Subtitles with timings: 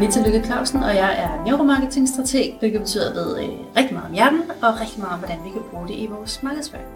[0.00, 3.94] hedder Anita Lykke Clausen, og jeg er neuromarketingstrateg, hvilket betyder, at jeg ved øh, rigtig
[3.94, 6.86] meget om hjernen, og rigtig meget om, hvordan vi kan bruge det i vores markedsføring.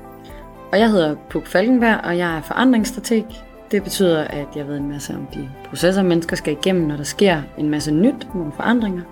[0.73, 3.25] Og jeg hedder Puk Falkenberg, og jeg er forandringsstrateg.
[3.71, 7.05] Det betyder, at jeg ved en masse om de processer, mennesker skal igennem, når der
[7.05, 9.03] sker en masse nyt, nogle forandringer,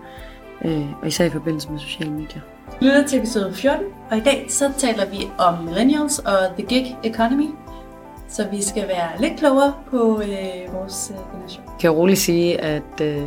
[0.65, 2.41] øh, og især i forbindelse med sociale medier.
[2.81, 6.67] Vi lytter til episode 14, og i dag så taler vi om millennials og the
[6.67, 7.49] gig economy.
[8.29, 11.65] Så vi skal være lidt klogere på øh, vores øh, generation.
[11.67, 13.23] Jeg kan roligt sige, at øh,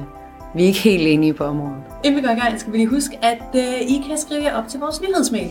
[0.55, 1.83] vi er ikke helt enige på området.
[2.03, 4.55] Inden vi går i gang, skal vi lige huske, at øh, I kan skrive jer
[4.55, 5.49] op til vores nyhedsmail.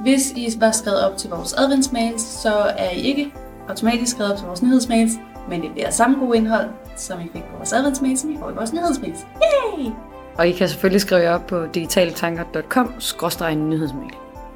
[0.00, 3.32] Hvis I var skrevet op til vores adventsmails, så er I ikke
[3.68, 5.12] automatisk skrevet op til vores nyhedsmails,
[5.48, 8.50] men det bliver samme gode indhold, som I fik på vores adventsmails, som I får
[8.50, 9.26] i vores nyhedsmails.
[9.42, 9.90] Yay!
[10.38, 12.92] Og I kan selvfølgelig skrive jer op på digitaltanker.com
[13.56, 14.10] nyhedsmail.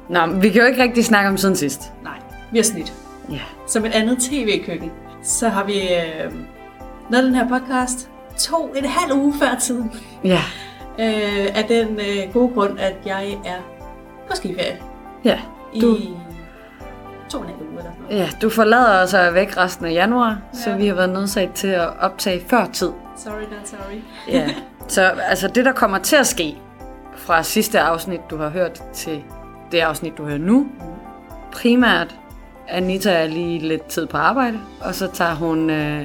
[0.09, 1.93] Nå, vi kan jo ikke rigtig snakke om siden sidst.
[2.03, 2.17] Nej,
[2.51, 2.93] vi har snydt.
[3.31, 3.39] Ja.
[3.67, 4.91] Som et andet tv-køkken,
[5.23, 6.33] så har vi øh,
[7.09, 9.91] lavet den her podcast to en halv uge før tiden.
[10.23, 10.41] Ja.
[10.99, 13.57] Øh, af den øh, gode grund, at jeg er
[14.29, 14.77] på skiferie
[15.23, 15.39] Ja,
[15.81, 16.09] du, i
[17.29, 18.17] to og en halv uge eller sådan noget.
[18.19, 20.59] ja, du forlader os og er væk resten af januar, ja.
[20.59, 22.91] så vi har været nødsaget til at optage før tid.
[23.17, 24.01] Sorry, not sorry.
[24.27, 24.49] Ja.
[24.87, 26.57] Så altså det, der kommer til at ske
[27.17, 29.23] fra sidste afsnit, du har hørt, til
[29.71, 30.67] det afsnit, du hører nu,
[31.51, 32.15] primært,
[32.69, 36.01] Anita er lige lidt tid på arbejde, og så tager hun øh,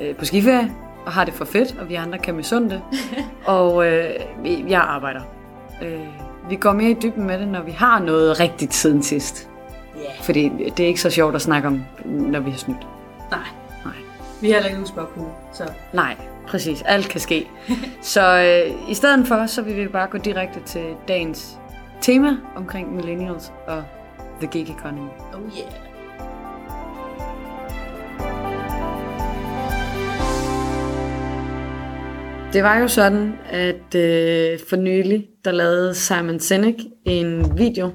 [0.00, 0.72] øh, på skiferie
[1.06, 2.82] og har det for fedt, og vi andre kan misunde det.
[3.46, 4.10] og øh,
[4.68, 5.20] jeg arbejder.
[5.82, 6.00] Øh,
[6.48, 9.48] vi går mere i dybden med det, når vi har noget rigtigt siden sidst.
[9.96, 10.22] Ja.
[10.22, 12.86] Fordi det er ikke så sjovt at snakke om, når vi har snydt.
[13.30, 13.40] Nej,
[13.84, 13.94] Nej.
[14.40, 16.82] vi har heller ikke nogen spørgsmål, så Nej, præcis.
[16.82, 17.48] Alt kan ske.
[18.02, 21.58] så øh, i stedet for, så vil vi bare gå direkte til dagens
[22.00, 23.82] tema omkring millennials og
[24.40, 25.08] the gig economy.
[25.34, 25.89] oh yeah.
[32.52, 36.74] Det var jo sådan, at øh, for nylig, der lavede Simon Sinek
[37.04, 37.92] en video,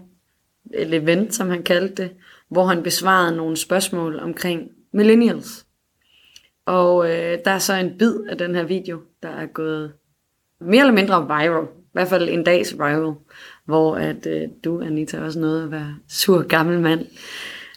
[0.73, 2.11] et event, som han kaldte det,
[2.49, 5.65] hvor han besvarede nogle spørgsmål omkring millennials.
[6.65, 9.93] Og øh, der er så en bid af den her video, der er gået
[10.61, 11.65] mere eller mindre viral.
[11.65, 13.13] I hvert fald en dags viral,
[13.65, 17.05] hvor at øh, du, Anita, også nåede at være sur gammel mand.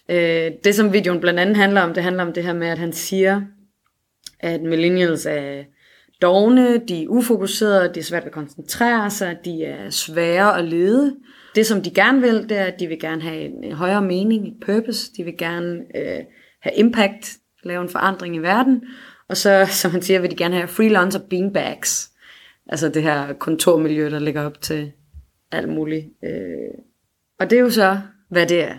[0.08, 2.78] Øh, det, som videoen blandt andet handler om, det handler om det her med, at
[2.78, 3.40] han siger,
[4.40, 5.64] at millennials er
[6.22, 11.16] dogne, de er ufokuserede, de er svært at koncentrere sig, de er svære at lede.
[11.54, 14.48] Det, som de gerne vil, det er, at de vil gerne have en højere mening,
[14.48, 15.12] et purpose.
[15.16, 16.24] De vil gerne øh,
[16.60, 18.82] have impact, lave en forandring i verden.
[19.28, 22.10] Og så, som han siger, vil de gerne have freelancer beanbags.
[22.66, 24.92] Altså det her kontormiljø, der ligger op til
[25.52, 26.06] alt muligt.
[26.24, 26.78] Øh.
[27.40, 28.74] Og det er jo så, hvad det er,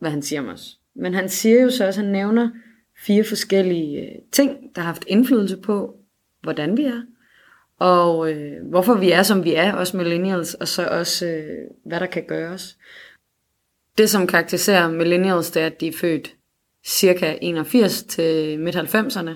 [0.00, 0.78] hvad han siger om os.
[0.96, 2.50] Men han siger jo så også, at han nævner
[3.06, 5.94] fire forskellige øh, ting, der har haft indflydelse på,
[6.42, 7.02] hvordan vi er,
[7.78, 12.00] og øh, hvorfor vi er, som vi er, også millennials, og så også, øh, hvad
[12.00, 12.78] der kan gøres.
[13.98, 16.34] Det, som karakteriserer millennials, det er, at de er født
[16.84, 19.30] cirka 81 til midt-90'erne.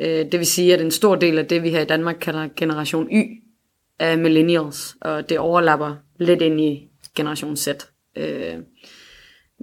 [0.00, 2.48] Øh, det vil sige, at en stor del af det, vi her i Danmark kalder
[2.56, 3.42] generation Y,
[3.98, 7.68] er millennials, og det overlapper lidt ind i generation Z.
[8.16, 8.58] Øh,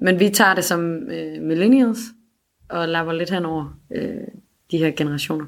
[0.01, 1.99] men vi tager det som øh, millennials,
[2.69, 4.27] og lapper lidt henover øh,
[4.71, 5.45] de her generationer.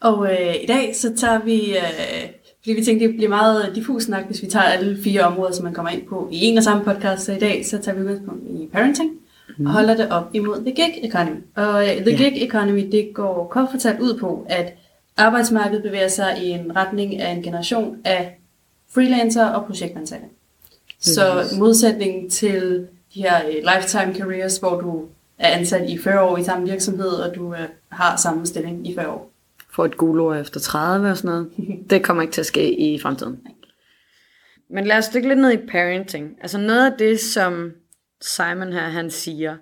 [0.00, 2.28] Og øh, i dag så tager vi, øh,
[2.60, 5.64] fordi vi tænkte, det bliver meget diffus snak, hvis vi tager alle fire områder, som
[5.64, 7.24] man kommer ind på i en og samme podcast.
[7.24, 9.10] Så i dag så tager vi udgangspunkt i parenting
[9.58, 9.66] mm.
[9.66, 11.36] og holder det op imod the gig economy.
[11.56, 12.16] Og øh, the Ja.
[12.16, 14.74] gig economy, det går kort fortalt ud på, at
[15.16, 18.38] arbejdsmarkedet bevæger sig i en retning af en generation af
[18.94, 20.26] freelancer og projektansatte.
[21.00, 21.58] Så Yes.
[21.58, 25.02] modsætning til de her øh, lifetime careers, hvor du
[25.38, 28.94] er ansat i 40 år i samme virksomhed, og du øh, har samme stilling i
[28.94, 29.30] 40 år.
[29.78, 31.50] Får et gulord efter 30 og sådan noget.
[31.90, 33.38] Det kommer ikke til at ske i fremtiden.
[34.70, 36.36] Men lad os dykke lidt ned i parenting.
[36.40, 37.72] Altså noget af det, som
[38.20, 39.56] Simon her han siger,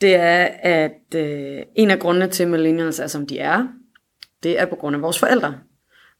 [0.00, 3.68] det er, at øh, en af grundene til, at millennials er, som de er,
[4.42, 5.54] det er på grund af vores forældre.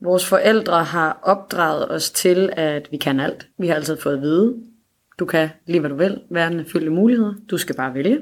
[0.00, 3.48] Vores forældre har opdraget os til, at vi kan alt.
[3.58, 4.54] Vi har altid fået at vide,
[5.18, 6.20] du kan lige hvad du vil.
[6.30, 7.34] Verden er fyldt af muligheder.
[7.50, 8.18] Du skal bare vælge.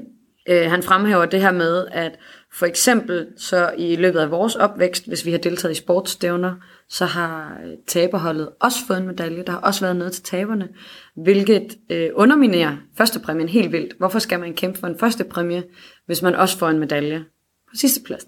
[0.49, 2.19] Øh, han fremhæver det her med, at
[2.53, 6.55] for eksempel så i løbet af vores opvækst, hvis vi har deltaget i sportsstævner,
[6.89, 9.43] så har øh, taberholdet også fået en medalje.
[9.43, 10.69] Der har også været noget til taberne,
[11.15, 13.93] hvilket øh, underminerer førstepræmien helt vildt.
[13.97, 15.63] Hvorfor skal man kæmpe for en førstepræmie,
[16.05, 17.25] hvis man også får en medalje
[17.69, 18.25] på sidste plads?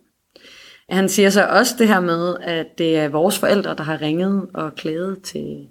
[0.89, 4.47] Han siger så også det her med, at det er vores forældre, der har ringet
[4.53, 5.67] og klaget til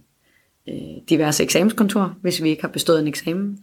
[0.68, 0.74] øh,
[1.08, 3.58] diverse eksamenskontor, hvis vi ikke har bestået en eksamen.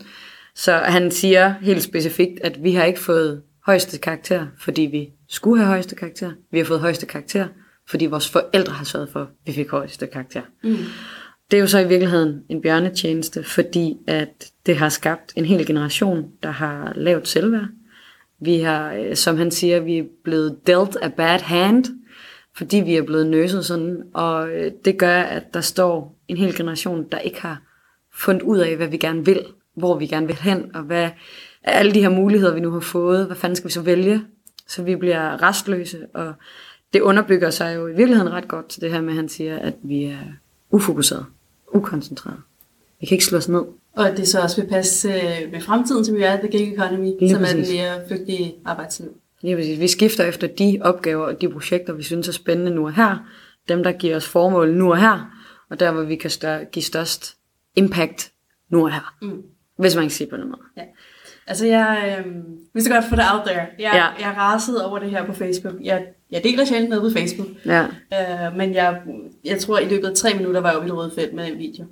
[0.55, 5.59] Så han siger helt specifikt, at vi har ikke fået højeste karakter, fordi vi skulle
[5.59, 6.31] have højeste karakter.
[6.51, 7.47] Vi har fået højeste karakter,
[7.89, 10.41] fordi vores forældre har sørget for, at vi fik højeste karakter.
[10.63, 10.75] Mm.
[11.51, 15.65] Det er jo så i virkeligheden en bjørnetjeneste, fordi at det har skabt en hel
[15.65, 17.67] generation, der har lavt selvværd.
[18.41, 21.85] Vi har, øh, som han siger, vi er blevet dealt a bad hand,
[22.57, 26.55] fordi vi er blevet nøset sådan, og øh, det gør, at der står en hel
[26.55, 27.61] generation, der ikke har
[28.13, 29.45] fundet ud af, hvad vi gerne vil,
[29.79, 31.09] hvor vi gerne vil hen, og hvad
[31.63, 34.21] alle de her muligheder, vi nu har fået, hvad fanden skal vi så vælge?
[34.67, 36.33] Så vi bliver restløse, og
[36.93, 39.59] det underbygger sig jo i virkeligheden ret godt til det her med, at han siger,
[39.59, 40.17] at vi er
[40.71, 41.25] ufokuseret,
[41.73, 42.37] ukoncentreret.
[42.99, 43.61] Vi kan ikke slå os ned.
[43.95, 46.73] Og at det så også vil passe øh, med fremtiden, som vi er, the gig
[46.73, 47.73] economy, Lige som er den præcis.
[47.75, 49.09] mere flygtige arbejdsliv.
[49.41, 49.79] Lige præcis.
[49.79, 53.17] Vi skifter efter de opgaver og de projekter, vi synes er spændende nu og her.
[53.69, 55.31] Dem, der giver os formål nu og her.
[55.69, 57.37] Og der, hvor vi kan stør- give størst
[57.75, 58.31] impact
[58.69, 59.13] nu og her.
[59.21, 59.41] Mm.
[59.79, 60.61] Hvis man kan sige på den måde.
[60.77, 60.81] Ja.
[61.47, 62.33] Altså, jeg øh,
[62.73, 63.59] vil så godt få det out there.
[63.79, 64.27] Jeg, Ja.
[64.27, 65.73] jeg rasede over det her på Facebook.
[65.83, 67.47] Jeg, jeg deler sjældent noget på Facebook.
[67.65, 67.83] Ja.
[67.83, 69.01] Øh, men jeg,
[69.45, 71.51] jeg tror, i løbet af tre minutter var jeg oppe i det røde felt med
[71.51, 71.85] den video.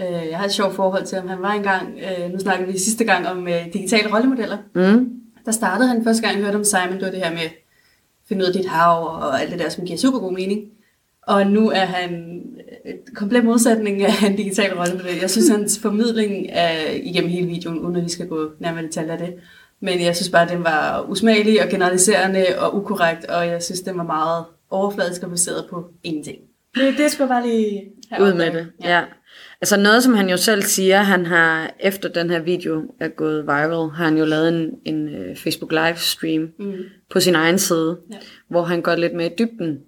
[0.00, 1.28] Øh, jeg har et sjovt forhold til ham.
[1.28, 4.58] Han var engang, øh, nu snakkede vi sidste gang om øh, digitale rollemodeller.
[4.74, 5.10] Mm.
[5.46, 7.48] Der startede han første gang, jeg hørte om Simon, det var det her med
[8.28, 10.70] finde ud af dit hav og alt det der, som giver super god mening.
[11.22, 12.42] Og nu er han
[13.14, 15.18] komplet modsætning af en digital rollemodel.
[15.20, 16.70] Jeg synes, hans formidling er
[17.02, 19.34] igennem hele videoen, uden at vi skal gå nærmere detaljer af det.
[19.80, 23.80] Men jeg synes bare, at den var usmagelig og generaliserende og ukorrekt, og jeg synes,
[23.80, 26.38] den var meget overfladisk og baseret på ingenting.
[26.74, 27.82] Det, det skulle bare lige
[28.12, 28.66] have Ud med det.
[28.84, 28.90] Ja.
[28.98, 29.02] ja.
[29.60, 33.44] Altså noget, som han jo selv siger, han har, efter den her video er gået
[33.44, 36.72] viral, har han jo lavet en, en uh, Facebook livestream Mm.
[37.10, 38.16] på sin egen side, Ja.
[38.48, 39.78] hvor han går lidt mere i dybden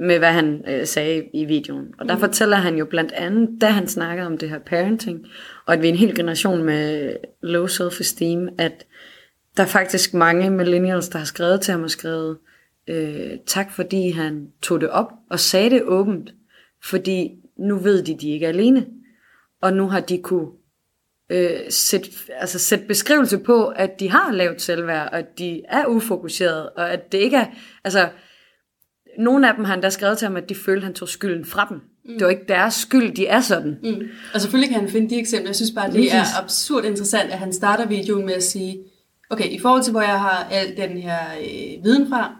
[0.00, 1.94] med, hvad han øh, sagde i videoen.
[1.98, 2.20] Og der mm.
[2.20, 5.26] fortæller han jo blandt andet, da han snakkede om det her parenting,
[5.66, 8.86] og at vi er en hel generation med low self-esteem, at
[9.56, 12.38] der er faktisk mange millennials, der har skrevet til ham og skrevet,
[12.88, 16.30] øh, tak fordi han tog det op og sagde det åbent,
[16.84, 18.86] fordi nu ved de, de ikke er alene.
[19.62, 20.48] Og nu har de kunne
[21.30, 22.10] øh, sætte,
[22.40, 26.92] altså sætte beskrivelse på, at de har lavt selvværd, og at de er ufokuseret, og
[26.92, 27.46] at det ikke er,
[27.84, 28.08] altså,
[29.18, 31.08] nogle af dem har han da skrevet til ham, at de følte, at han tog
[31.08, 31.76] skylden fra dem.
[32.04, 32.12] Mm.
[32.12, 33.76] Det var ikke deres skyld, de er sådan.
[33.82, 34.02] Mm.
[34.34, 35.48] Og selvfølgelig kan han finde de eksempler.
[35.48, 38.78] Jeg synes bare, det er absurd interessant, at han starter videoen med at sige,
[39.30, 42.32] okay, i forhold til, hvor jeg har al den her øh, viden fra,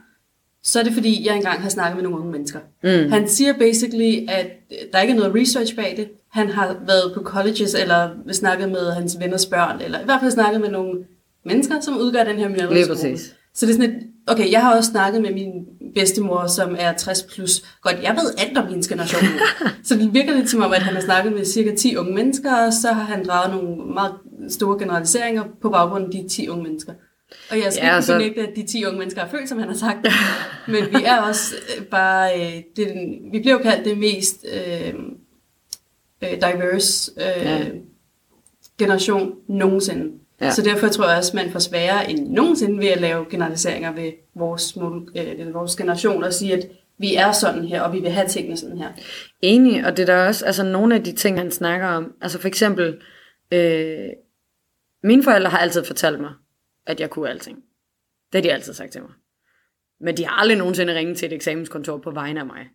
[0.62, 2.58] så er det fordi, jeg engang har snakket med nogle unge mennesker.
[2.82, 3.12] Mm.
[3.12, 6.08] Han siger basically, at øh, der ikke er noget research bag det.
[6.30, 10.30] Han har været på colleges, eller snakket med hans venners børn, eller i hvert fald
[10.30, 11.04] snakket med nogle
[11.44, 12.48] mennesker, som udgør den her
[12.88, 13.34] præcis.
[13.54, 15.52] Så det er sådan et, okay, jeg har også snakket med min
[15.94, 17.64] bedstemor, som er 60 plus.
[17.82, 19.22] Godt, jeg ved alt om hendes generation.
[19.84, 22.66] så det virker lidt som om, at han har snakket med cirka 10 unge mennesker,
[22.66, 24.12] og så har han draget nogle meget
[24.48, 26.92] store generaliseringer på baggrund af de 10 unge mennesker.
[27.50, 29.58] Og jeg skal Ja, ikke altså- benægte, at de 10 unge mennesker har følt, som
[29.58, 29.98] han har sagt.
[30.72, 34.46] Men vi er også øh, bare, øh, det, er vi bliver jo kaldt det mest
[34.54, 34.94] øh,
[36.22, 37.64] øh, diverse øh, ja.
[38.78, 40.12] generation nogensinde.
[40.40, 40.50] Ja.
[40.50, 43.92] Så derfor tror jeg også, at man får sværere end nogensinde ved at lave generaliseringer
[43.92, 44.76] ved vores,
[45.16, 48.56] øh, vores generation og sige, at vi er sådan her, og vi vil have tingene
[48.56, 48.88] sådan her.
[49.42, 52.12] Enig, og det er der også altså, nogle af de ting, han snakker om.
[52.20, 53.00] Altså for eksempel,
[53.52, 54.08] øh,
[55.02, 56.30] mine forældre har altid fortalt mig,
[56.86, 57.58] at jeg kunne alting.
[58.32, 59.10] Det har de altid sagt til mig.
[60.00, 62.66] Men de har aldrig nogensinde ringet til et eksamenskontor på vegne af mig.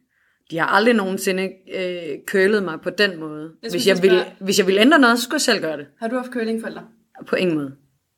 [0.52, 3.52] De har aldrig nogensinde øh, kølet mig på den måde.
[3.64, 5.86] Jeg Hvis jeg, ville, hvis jeg ville ændre noget, så skulle jeg selv gøre det.
[6.00, 6.84] Har du haft curlingforældre?
[7.28, 7.72] På ingen måde.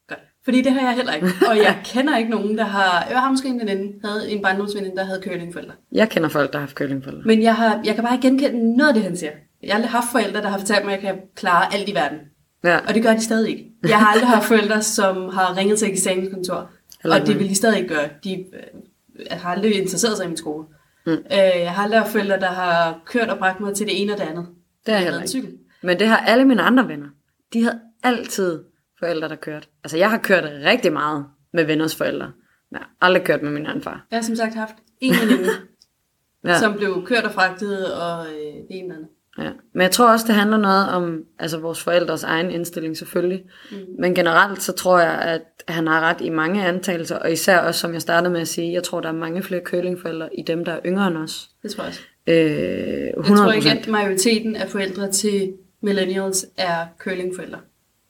[0.08, 0.20] Godt.
[0.44, 1.28] Fordi det har jeg heller ikke.
[1.50, 3.08] Og jeg kender ikke nogen, der har...
[3.10, 5.74] Jeg har måske en veninde, havde en barndomsveninde, der havde curlingforældre.
[5.92, 7.24] Jeg kender folk, der har haft kølingforældre.
[7.26, 9.32] Men jeg, har, jeg kan bare ikke genkende noget af det, han siger.
[9.64, 11.94] Jeg har aldrig haft forældre, der har fortalt mig, at jeg kan klare alt i
[11.96, 12.18] verden.
[12.64, 12.78] Ja.
[12.88, 13.72] Og det gør de stadig ikke.
[13.88, 16.70] Jeg har aldrig haft forældre, som har ringet til eksamenskontor.
[17.04, 18.10] Og det vil de stadig ikke gøre.
[18.24, 20.66] De øh, har aldrig interesseret sig i min skole.
[21.06, 21.12] Mm.
[21.12, 24.14] Øh, jeg har aldrig haft forældre, der har kørt og bragt mig til det ene
[24.14, 24.46] og det andet.
[24.86, 25.30] Det er Jeg heller ikke.
[25.30, 25.52] cykel.
[25.84, 27.08] Men det har alle mine andre venner.
[27.54, 28.60] De havde altid
[29.04, 29.68] forældre, der kørte.
[29.84, 32.32] Altså, jeg har kørt rigtig meget med venners forældre.
[32.72, 34.06] Jeg har aldrig kørt med min anden far.
[34.12, 35.50] Jeg har som sagt haft en veninde,
[36.46, 36.60] Ja.
[36.60, 39.08] som blev kørt og fragtet, og øh, det ene andet.
[39.40, 39.52] Ja.
[39.74, 43.44] Men jeg tror også, det handler noget om altså, vores forældres egen indstilling selvfølgelig.
[43.72, 43.78] Mm.
[44.00, 47.80] Men generelt så tror jeg, at han har ret i mange antagelser, og især også,
[47.80, 50.66] som jeg startede med at sige, jeg tror, der er mange flere kølingforældre i dem,
[50.66, 51.50] der er yngre end os.
[51.64, 52.02] Det tror jeg også.
[52.28, 57.60] Øh, 100 Jeg tror ikke, at majoriteten af forældre til millennials er curlingforældre.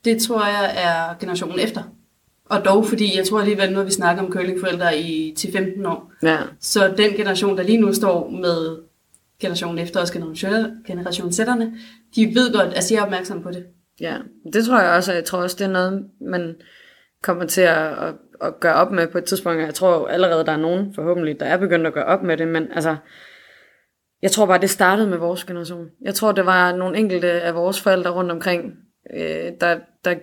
[0.05, 1.84] Det tror jeg er generationen efter.
[2.46, 6.12] Og dog, fordi jeg tror alligevel, nu har vi snakket om curlingforældre i 10-15 år.
[6.24, 8.77] Ja, Så den generation, der lige nu står med
[9.39, 11.74] generationen efter os, generation, generationssætterne,
[12.15, 13.65] de ved godt, altså jeg er opmærksom på det.
[14.00, 14.17] Ja,
[14.53, 16.55] det tror jeg også, og jeg tror også, det er noget, man
[17.24, 19.62] kommer til at, at, at gøre op med på et tidspunkt.
[19.62, 22.48] Jeg tror allerede, der er nogen forhåbentlig, der er begyndt at gøre op med det,
[22.48, 22.96] men altså,
[24.22, 25.88] Jeg tror bare, det startede med vores generation.
[26.01, 28.74] Jeg tror, det var nogle enkelte af vores forældre rundt omkring,
[29.13, 30.15] øh, der, der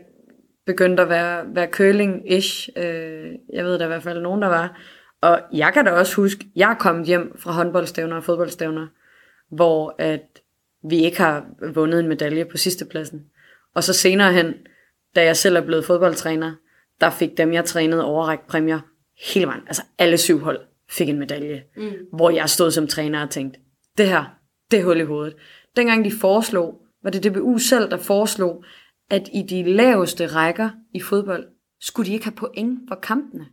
[0.66, 2.68] begyndte at være, være curling-ish.
[2.76, 4.80] Øh, jeg ved der i hvert fald nogen, der var.
[5.20, 8.86] Og jeg kan da også huske, jeg er kommet hjem fra håndboldstævner og fodboldstævner,
[9.50, 10.40] hvor at
[10.90, 13.24] vi ikke har vundet en medalje på sidste pladsen.
[13.74, 14.54] Og så senere hen,
[15.16, 16.54] da jeg selv er blevet fodboldtræner,
[17.00, 18.80] der fik dem, jeg trænede, overrækt præmier
[19.34, 19.62] hele vejen.
[19.66, 21.62] Altså alle syv hold fik en medalje.
[21.76, 21.92] Mm.
[22.12, 23.60] Hvor jeg stod som træner og tænkte,
[23.98, 24.24] det her,
[24.70, 25.36] det er hul i hovedet.
[25.76, 28.64] Dengang de foreslog, var det DBU selv, der foreslog,
[29.10, 31.44] at i de laveste rækker i fodbold,
[31.80, 33.46] skulle de ikke have point for kampene.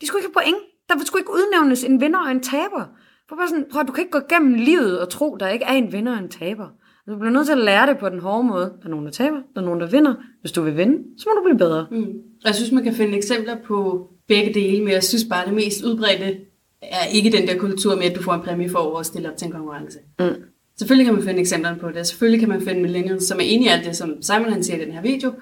[0.00, 0.62] De skulle ikke have point.
[0.88, 2.84] Der skulle ikke udnævnes en vinder og en taber.
[3.28, 5.72] For bare sådan, prøv, du kan ikke gå gennem livet og tro, der ikke er
[5.72, 6.68] en vinder og en taber.
[7.08, 8.64] Du bliver nødt til at lære det på den hårde måde.
[8.64, 10.14] Der er nogen, der taber, der er nogen, der vinder.
[10.40, 11.86] Hvis du vil vinde, så må du blive bedre.
[11.90, 12.12] Mm.
[12.44, 15.84] Jeg synes, man kan finde eksempler på begge dele, men jeg synes bare, det mest
[15.84, 16.40] udbredte
[16.82, 19.36] er ikke den der kultur med, at du får en præmie for at stille op
[19.36, 19.98] til en konkurrence.
[20.18, 20.42] Mm.
[20.80, 22.06] Selvfølgelig kan man finde eksempler på det.
[22.06, 24.76] Selvfølgelig kan man finde millennials, som er enige i alt det, som Simon han siger
[24.76, 25.34] i den her video,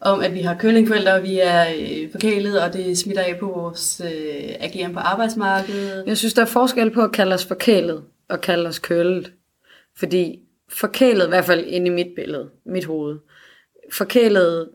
[0.00, 3.46] om at vi har kølingforældre, og vi er øh, forkælet, og det smitter af på
[3.46, 6.04] vores øh, ageren på arbejdsmarkedet.
[6.06, 9.32] Jeg synes, der er forskel på at kalde os forkælet og kalde os kølet.
[9.96, 13.18] Fordi forkælet, i hvert fald inde i mit billede, mit hoved,
[13.92, 14.68] forkælet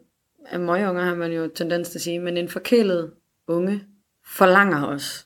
[0.46, 3.12] af møgeunger har man jo tendens til at sige, men en forkælet
[3.48, 3.84] unge
[4.25, 5.25] forlanger os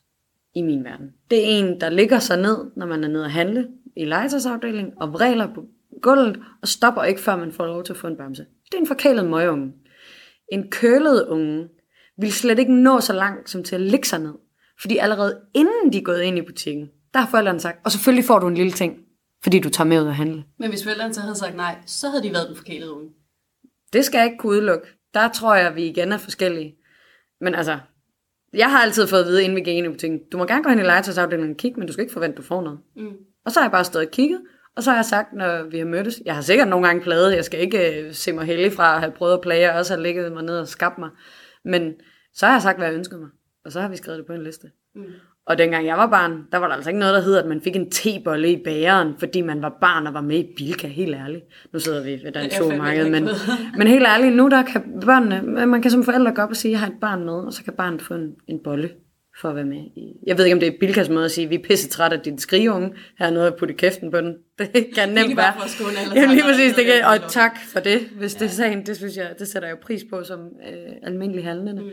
[0.56, 1.14] i min verden.
[1.32, 3.68] Det er en, der ligger sig ned, når man er nede at handle
[4.00, 5.66] i legetøjsafdelingen, og vræler på
[6.02, 8.46] gulvet, og stopper ikke, før man får lov til at få en bamse.
[8.66, 9.74] Det er en forkælet møgeunge.
[10.52, 11.70] En kølet unge
[12.18, 14.34] vil slet ikke nå så langt som til at ligge sig ned.
[14.82, 18.26] Fordi allerede inden de er gået ind i butikken, der har forældrene sagt, og selvfølgelig
[18.26, 18.98] får du en lille ting,
[19.44, 20.44] fordi du tager med ud og handle.
[20.60, 23.10] Men hvis forældrene så havde sagt nej, så havde de været den forkælede unge.
[23.94, 24.88] Det skal jeg ikke kunne udelukke.
[25.14, 26.76] Der tror jeg, at vi igen er forskellige.
[27.42, 27.80] Men altså,
[28.54, 30.64] jeg har altid fået at vide, inden vi gik ind i butikken, du må gerne
[30.64, 32.80] gå hen i legetøjsafdelingen og kigge, men du skal ikke forvente, at du får noget.
[32.96, 33.14] Mm.
[33.48, 34.42] Og så har jeg bare stået og kigget,
[34.76, 37.36] og så har jeg sagt, når vi har mødtes, jeg har sikkert nogle gange plaget,
[37.36, 39.94] jeg skal ikke øh, se mig heldig fra at have prøvet at plage, og også
[39.94, 41.10] have ligget mig ned og skabt mig.
[41.66, 41.94] Men
[42.34, 43.30] så har jeg sagt, hvad jeg ønskede mig,
[43.66, 44.68] og så har vi skrevet det på en liste.
[44.96, 45.04] Mm.
[45.46, 47.62] Og dengang jeg var barn, der var der altså ikke noget, der hed, at man
[47.62, 51.16] fik en tebolle i bageren, fordi man var barn og var med i Bilka, helt
[51.16, 51.44] ærligt.
[51.74, 53.30] Nu sidder vi ved den to marked, men,
[53.78, 56.70] men helt ærligt, nu der kan børnene, man kan som forældre gå op og sige,
[56.70, 58.90] at jeg har et barn med, og så kan barnet få en, en bolle
[59.42, 59.78] for at være med.
[59.78, 60.14] I.
[60.28, 62.18] Jeg ved ikke, om det er Bilkas måde at sige, at vi er pisse trætte
[62.18, 62.94] af din skrigeunge.
[63.20, 64.34] Her er noget at putte kæften på den.
[64.60, 65.54] Det kan nemt være.
[66.16, 66.76] Ja, lige præcis.
[66.76, 68.40] Det kan, og tak for det, hvis ja.
[68.40, 68.86] det er sagen.
[68.86, 71.82] Det synes jeg, det sætter jeg jo pris på som øh, almindelig handlende.
[71.82, 71.90] Mm.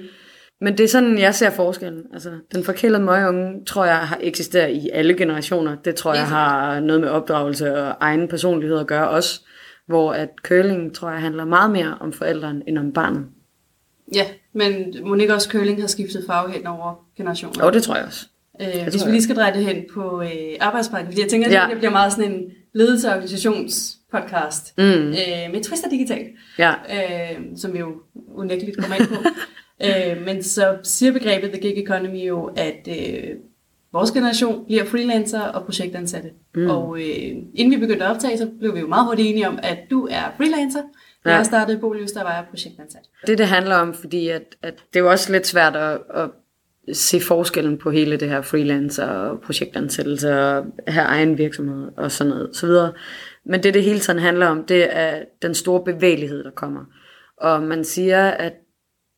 [0.61, 2.03] Men det er sådan, jeg ser forskellen.
[2.13, 5.77] Altså, den forkælede møgeunge, tror jeg, har eksisteret i alle generationer.
[5.85, 9.41] Det tror jeg har noget med opdragelse og egen personlighed at gøre også.
[9.87, 13.27] Hvor at curling, tror jeg, handler meget mere om forældrene end om barnet.
[14.15, 17.65] Ja, men Monique også curling har skiftet farve hen over generationer.
[17.65, 18.27] Jo, det tror jeg også.
[18.61, 21.47] Øh, det hvis vi lige skal dreje det hen på øh, arbejdsmarkedet, fordi jeg tænker,
[21.47, 21.67] at ja.
[21.71, 24.85] det bliver meget sådan en ledelse- og organisationspodcast mm.
[24.85, 26.27] øh, med Twister Digital,
[26.59, 26.71] ja.
[26.71, 27.93] øh, som vi jo
[28.35, 29.15] unægteligt kommer ind på.
[29.87, 33.31] øh, men så siger begrebet The Gig Economy jo, at øh,
[33.93, 36.31] vores generation bliver freelancer og projektansatte.
[36.55, 36.71] Mm.
[36.71, 39.59] Og øh, inden vi begyndte at optage, så blev vi jo meget hurtigt enige om,
[39.63, 40.83] at du er freelancer.
[41.25, 41.37] Da ja.
[41.37, 43.03] jeg startede i Bolius, der var jeg projektansat.
[43.27, 46.31] Det det handler om, fordi at, at det er jo også lidt svært at, at
[46.93, 52.33] se forskellen på hele det her freelancer og projektansættelse og have egen virksomhed og sådan
[52.33, 52.93] noget, så videre.
[53.45, 56.85] Men det det hele tiden handler om, det er den store bevægelighed, der kommer.
[57.37, 58.53] Og man siger, at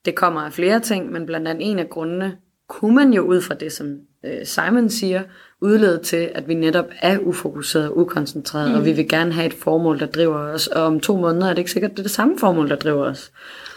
[0.05, 2.37] det kommer af flere ting, men blandt andet en af grundene,
[2.69, 5.23] kunne man jo ud fra det, som øh, Simon siger,
[5.61, 8.77] udlede til, at vi netop er ufokuseret og ukoncentreret, mm.
[8.77, 11.51] og vi vil gerne have et formål, der driver os, og om to måneder er
[11.51, 13.33] det ikke sikkert, det er det samme formål, der driver os.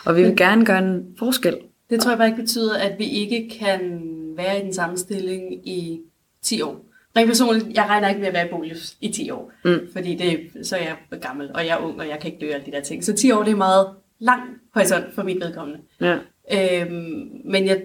[0.05, 1.57] Og vi vil gerne gøre en forskel.
[1.89, 4.01] Det tror jeg bare ikke betyder, at vi ikke kan
[4.37, 5.99] være i den samme stilling i
[6.41, 6.85] 10 år.
[7.17, 9.79] Rent personligt, jeg regner ikke med at være i Bolius i 10 år, mm.
[9.93, 12.55] fordi det, så er jeg gammel, og jeg er ung, og jeg kan ikke gøre
[12.55, 13.03] alle de der ting.
[13.03, 13.87] Så 10 år, det er meget
[14.19, 14.41] lang
[14.73, 15.79] horisont for mit vedkommende.
[16.01, 16.17] Ja.
[16.53, 17.81] Øhm, men jeg,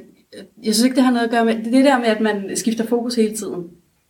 [0.64, 2.20] jeg synes ikke, det har noget at gøre med, det er det der med, at
[2.20, 3.62] man skifter fokus hele tiden.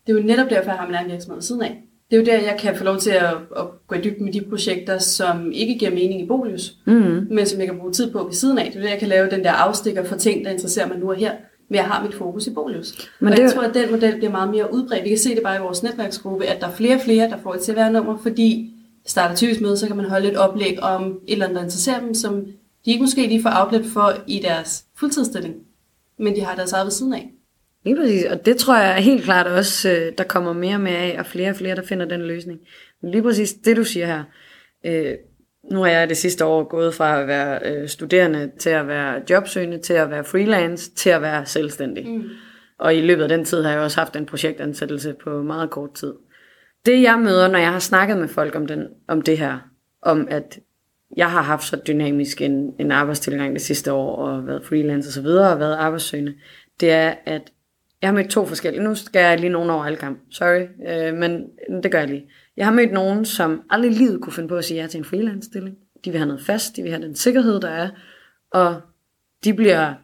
[0.07, 1.83] Det er jo netop derfor, jeg har min egen virksomhed siden af.
[2.11, 4.33] Det er jo der, jeg kan få lov til at, at gå i dybden med
[4.33, 7.27] de projekter, som ikke giver mening i Bolius, mm.
[7.31, 8.65] men som jeg kan bruge tid på ved siden af.
[8.67, 11.11] Det er der, jeg kan lave den der afstikker for ting, der interesserer mig nu
[11.11, 11.33] og her,
[11.69, 13.11] men jeg har mit fokus i Bolius.
[13.21, 13.43] Men og det...
[13.43, 15.05] jeg tror, at den model bliver meget mere udbredt.
[15.05, 17.37] Vi kan se det bare i vores netværksgruppe, at der er flere og flere, der
[17.43, 18.71] får et CVR-nummer, fordi
[19.07, 22.01] starter typisk med, så kan man holde et oplæg om et eller andet, der interesserer
[22.01, 22.45] dem, som
[22.85, 25.55] de ikke måske lige får outlet for i deres fuldtidsstilling,
[26.19, 27.31] men de har deres eget ved siden af.
[27.85, 30.99] Lige præcis, og det tror jeg helt klart også, øh, der kommer mere og mere
[30.99, 32.61] af, og flere og flere, der finder den løsning.
[33.03, 34.25] Men lige præcis det, du siger her,
[34.87, 35.15] øh,
[35.71, 39.23] nu er jeg det sidste år gået fra at være øh, studerende til at være
[39.31, 42.09] jobsøgende, til at være freelance, til at være selvstændig.
[42.09, 42.25] Mm.
[42.79, 45.95] Og i løbet af den tid har jeg også haft en projektansættelse på meget kort
[45.95, 46.13] tid.
[46.87, 49.59] det jeg møder, når jeg har snakket med folk om, den, om det her,
[50.03, 50.59] om at
[51.17, 55.13] jeg har haft så dynamisk en, en arbejdstilgang det sidste år, og været freelance og
[55.13, 56.35] så videre, og været arbejdssøgende,
[56.81, 57.43] det er, at
[58.03, 58.85] jeg har mødt to forskellige.
[58.85, 60.19] Nu skal jeg lige nogen over alle kamp.
[60.31, 61.47] Sorry, øh, men
[61.83, 62.27] det gør jeg lige.
[62.57, 64.99] Jeg har mødt nogen, som aldrig i livet kunne finde på at sige ja til
[64.99, 65.77] en freelance-stilling.
[66.05, 67.89] De vil have noget fast, de vil have den sikkerhed, der er,
[68.51, 68.81] og
[69.45, 69.95] de bliver,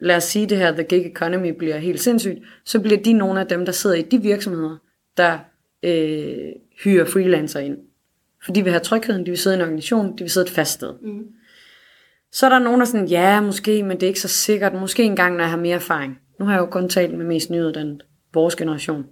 [0.00, 3.40] lad os sige det her, the gig economy bliver helt sindssygt, så bliver de nogle
[3.40, 4.76] af dem, der sidder i de virksomheder,
[5.16, 5.38] der
[5.82, 6.52] øh,
[6.84, 7.76] hyrer freelancer ind.
[8.44, 10.52] For de vil have trygheden, de vil sidde i en organisation, de vil sidde et
[10.52, 10.94] fast sted.
[11.02, 11.22] Mm.
[12.32, 14.74] Så er der nogen, der er sådan, ja, måske, men det er ikke så sikkert.
[14.74, 16.18] Måske engang, når jeg har mere erfaring.
[16.40, 18.02] Nu har jeg jo kun talt med mest nyuddannet
[18.34, 19.04] vores generation.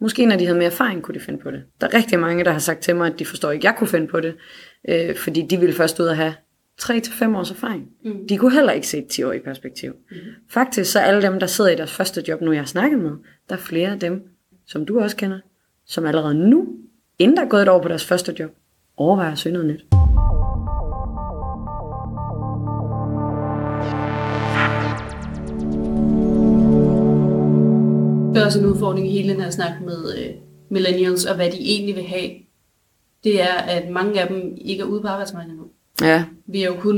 [0.00, 1.62] Måske når de havde mere erfaring, kunne de finde på det.
[1.80, 3.78] Der er rigtig mange, der har sagt til mig, at de forstår ikke, at jeg
[3.78, 4.34] kunne finde på det.
[4.88, 6.34] Øh, fordi de ville først ud at have
[6.82, 7.88] 3-5 års erfaring.
[8.04, 8.28] Mm.
[8.28, 9.92] De kunne heller ikke se et 10 år i perspektiv.
[10.10, 10.16] Mm.
[10.50, 13.10] Faktisk så alle dem, der sidder i deres første job, nu jeg har snakket med,
[13.48, 14.22] der er flere af dem,
[14.66, 15.38] som du også kender,
[15.86, 16.68] som allerede nu,
[17.18, 18.50] inden der er gået et år på deres første job,
[19.02, 19.84] overvejer at søge noget nyt.
[28.34, 30.34] Det er også en udfordring i hele den her snak med øh,
[30.68, 32.30] millennials, og hvad de egentlig vil have.
[33.24, 35.64] Det er, at mange af dem ikke er ude på arbejdsmarkedet nu.
[36.06, 36.24] Ja.
[36.46, 36.96] Vi er jo kun,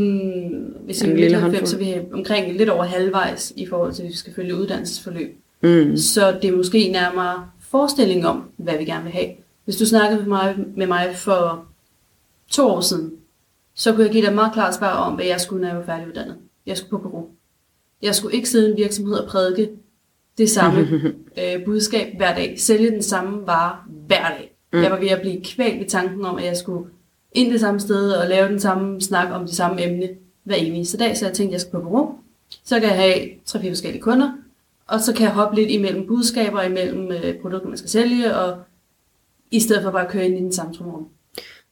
[0.85, 4.09] hvis vi er 90, så vi er omkring lidt over halvvejs i forhold til, at
[4.09, 5.37] vi skal følge uddannelsesforløb.
[5.63, 5.97] Mm.
[5.97, 9.29] Så det er måske nærmere forestilling om, hvad vi gerne vil have.
[9.65, 11.65] Hvis du snakkede med mig, med mig for
[12.55, 13.13] to år siden,
[13.75, 15.79] så kunne jeg give dig et meget klart svar om, hvad jeg skulle, når jeg
[15.79, 16.37] var færdiguddannet.
[16.67, 17.29] Jeg skulle på bureau.
[18.03, 19.71] Jeg skulle ikke sidde i en virksomhed og prædike
[20.39, 20.81] det samme
[21.41, 22.61] øh, budskab hver dag.
[22.61, 24.57] Sælge den samme vare hver dag.
[24.73, 24.83] Mm.
[24.83, 26.91] Jeg var ved at blive kvalt ved tanken om, at jeg skulle
[27.33, 30.09] ind det samme sted og lave den samme snak om det samme emne
[30.43, 31.17] hver eneste dag.
[31.17, 32.15] Så jeg tænkte, at jeg skal på bureau.
[32.65, 34.33] Så kan jeg have tre-fire forskellige kunder.
[34.87, 38.59] Og så kan jeg hoppe lidt imellem budskaber, imellem øh, produkter, man skal sælge, og
[39.51, 41.09] i stedet for bare at køre ind i den samme trumrum.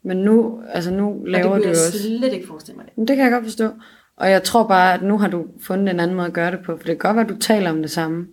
[0.05, 2.03] Men nu, altså nu laver og det du kunne jeg også...
[2.03, 2.99] slet ikke forestille mig det.
[2.99, 3.69] Men det kan jeg godt forstå.
[4.17, 6.61] Og jeg tror bare, at nu har du fundet en anden måde at gøre det
[6.65, 6.77] på.
[6.77, 8.27] For det kan godt være, at du taler om det samme.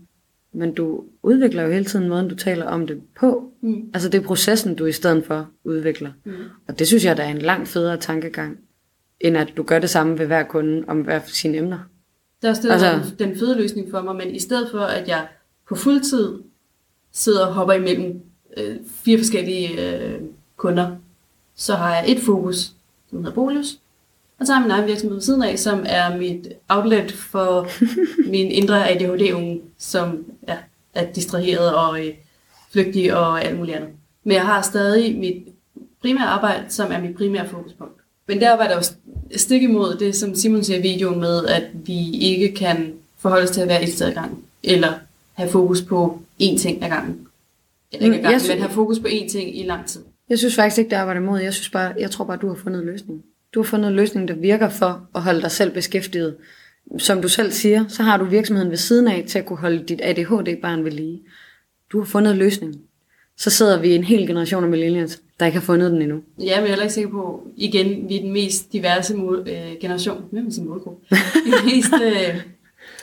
[0.54, 3.52] Men du udvikler jo hele tiden måden, du taler om det på.
[3.62, 3.90] Mm.
[3.94, 6.12] Altså det er processen, du i stedet for udvikler.
[6.26, 6.32] Mm.
[6.68, 8.58] Og det synes jeg, der er en langt federe tankegang,
[9.22, 11.80] end at du gør det samme ved hver kunde om hver sine emner.
[12.42, 15.08] Det er også det, altså, den fede løsning for mig, men i stedet for, at
[15.08, 15.28] jeg
[15.70, 16.40] på fuld tid
[17.14, 18.22] sidder og hopper imellem
[18.58, 20.22] øh, fire forskellige øh,
[20.58, 20.96] kunder,
[21.60, 22.72] så har jeg et fokus,
[23.10, 23.78] som hedder Bolius,
[24.40, 27.68] og så har jeg min egen virksomhed ved siden af, som er mit outlet for
[28.34, 30.58] min indre ADHD-unge, som ja,
[30.94, 32.14] er distraheret og øh,
[32.72, 33.90] flygtig og alt muligt andet.
[34.24, 35.44] Men jeg har stadig mit
[36.02, 37.94] primære arbejde, som er mit primære fokuspunkt.
[38.28, 38.84] Men der var der jo
[39.38, 43.52] stik imod det, som Simon siger i videoen med, at vi ikke kan forholde os
[43.52, 44.94] til at være et sted ad gangen, eller
[45.34, 47.28] have fokus på én ting ad gangen.
[47.92, 50.02] Eller ikke ad gangen, men have fokus på én ting i lang tid.
[50.30, 51.40] Jeg synes faktisk ikke, det arbejder imod.
[51.40, 53.24] Jeg, synes bare, jeg tror bare, du har fundet en løsning.
[53.54, 56.36] Du har fundet en løsning, der virker for at holde dig selv beskæftiget.
[56.98, 59.84] Som du selv siger, så har du virksomheden ved siden af til at kunne holde
[59.84, 61.22] dit ADHD-barn ved lige.
[61.92, 62.82] Du har fundet løsningen.
[63.38, 66.22] Så sidder vi en hel generation af millennials, der ikke har fundet den endnu.
[66.40, 69.48] Ja, men jeg er heller ikke sikker på, igen, vi er den mest diverse mål,
[69.50, 70.24] øh, generation.
[70.32, 71.06] Hvad er sin målgruppe?
[71.46, 72.42] den mest øh,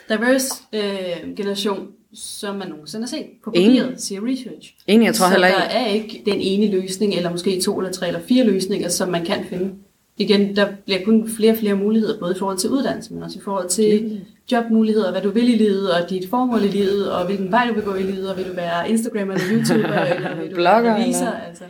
[0.08, 4.74] diverse øh, generation, som man nogensinde har set på papiret, siger research.
[4.86, 5.74] Ingen, jeg tror så heller der ikke.
[5.74, 9.24] er ikke den ene løsning, eller måske to eller tre eller fire løsninger, som man
[9.24, 9.70] kan finde.
[10.18, 13.38] Igen, der bliver kun flere og flere muligheder, både i forhold til uddannelse, men også
[13.38, 14.20] i forhold til
[14.52, 17.74] jobmuligheder, hvad du vil i livet, og dit formål i livet, og hvilken vej du
[17.74, 20.82] vil gå i livet, og vil du være Instagram eller YouTuber, eller vil du Blogger,
[20.82, 21.64] være revisor, eller- altså.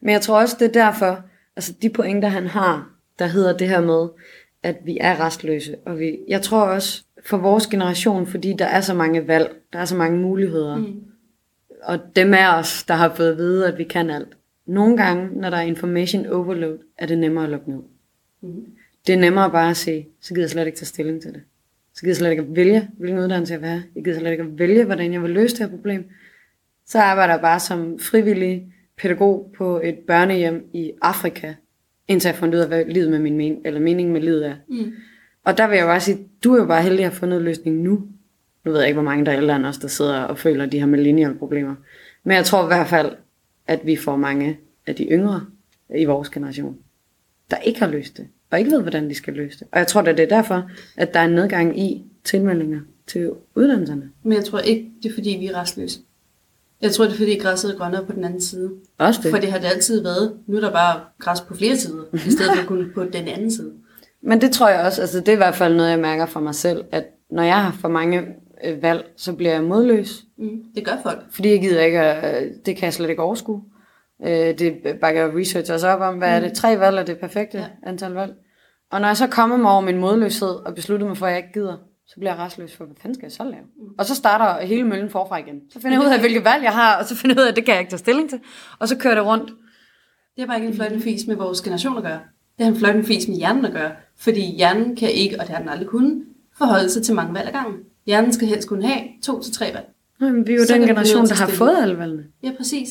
[0.00, 1.20] Men jeg tror også, det er derfor,
[1.56, 4.08] altså de pointer, han har, der hedder det her med,
[4.62, 5.74] at vi er restløse.
[5.86, 9.78] Og vi, jeg tror også, for vores generation, fordi der er så mange valg, der
[9.78, 11.02] er så mange muligheder, mm.
[11.82, 14.36] og dem af os, der har fået at vide, at vi kan alt.
[14.66, 17.80] Nogle gange, når der er information overload, er det nemmere at lukke ned.
[18.42, 18.64] Mm.
[19.06, 21.42] Det er nemmere bare at se, så gider jeg slet ikke tage stilling til det.
[21.94, 23.82] Så gider jeg slet ikke at vælge, hvilken uddannelse jeg vil have.
[23.94, 26.04] Jeg gider slet ikke at vælge, hvordan jeg vil løse det her problem.
[26.86, 31.54] Så arbejder jeg bare som frivillig pædagog på et børnehjem i Afrika,
[32.08, 34.54] indtil jeg fundet ud af, hvad livet med min men- eller meningen med livet er.
[34.68, 34.92] Mm.
[35.44, 37.44] Og der vil jeg bare sige, du er jo bare heldig at have fundet en
[37.44, 38.02] løsning nu.
[38.64, 40.66] Nu ved jeg ikke, hvor mange der er ældre end os, der sidder og føler
[40.66, 41.74] de her millennial problemer.
[42.24, 43.12] Men jeg tror i hvert fald,
[43.66, 45.46] at vi får mange af de yngre
[45.96, 46.76] i vores generation,
[47.50, 49.66] der ikke har løst det, og ikke ved, hvordan de skal løse det.
[49.72, 53.30] Og jeg tror, at det er derfor, at der er en nedgang i tilmeldinger til
[53.54, 54.10] uddannelserne.
[54.22, 56.00] Men jeg tror ikke, det er fordi, vi er restløse.
[56.82, 58.72] Jeg tror, det er fordi, græsset er grønnere på den anden side.
[58.98, 59.30] Også det.
[59.30, 60.38] For det har det altid været.
[60.46, 63.50] Nu er der bare græs på flere sider, i stedet for kun på den anden
[63.50, 63.72] side.
[64.22, 66.40] Men det tror jeg også, altså det er i hvert fald noget, jeg mærker for
[66.40, 68.26] mig selv, at når jeg har for mange
[68.64, 70.24] øh, valg, så bliver jeg modløs.
[70.38, 70.62] Mm.
[70.74, 71.20] Det gør folk.
[71.30, 73.62] Fordi jeg gider ikke, at, det kan jeg slet ikke overskue.
[74.24, 76.44] Øh, det bakker research også op om, hvad mm.
[76.44, 76.56] er det?
[76.56, 77.66] Tre valg er det perfekte ja.
[77.82, 78.34] antal valg.
[78.92, 81.38] Og når jeg så kommer mig over min modløshed og beslutter mig for, at jeg
[81.38, 83.62] ikke gider, så bliver jeg restløs for, hvad fanden skal jeg så lave?
[83.62, 83.94] Mm.
[83.98, 85.60] Og så starter hele møllen forfra igen.
[85.70, 87.50] Så finder jeg ud af, hvilke valg jeg har, og så finder jeg ud af,
[87.50, 88.40] at det kan jeg ikke tage stilling til.
[88.78, 89.52] Og så kører det rundt.
[90.36, 92.20] Det er bare ikke en fløjtende fis med vores generation at gøre.
[92.58, 93.92] Det er en fløjtende fis med hjernen at gøre.
[94.16, 96.24] Fordi hjernen kan ikke, og det har den aldrig kunnet,
[96.58, 97.80] forholde sig til mange valg ad gangen.
[98.06, 99.86] Hjernen skal helst kunne have to til tre valg.
[100.20, 102.24] Men vi er jo så den generation, der har fået alle valgene.
[102.42, 102.88] Ja, præcis.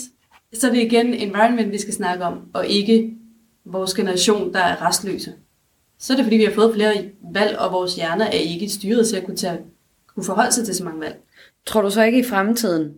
[0.54, 3.14] Så det er igen environment, vi skal snakke om, og ikke
[3.66, 5.34] vores generation, der er restløse.
[6.00, 6.94] Så er det fordi, vi har fået flere
[7.34, 9.60] valg, og vores hjerner er ikke styret til at kunne, tage,
[10.16, 11.16] kunne forholde sig til så mange valg.
[11.66, 12.94] Tror du så ikke i fremtiden?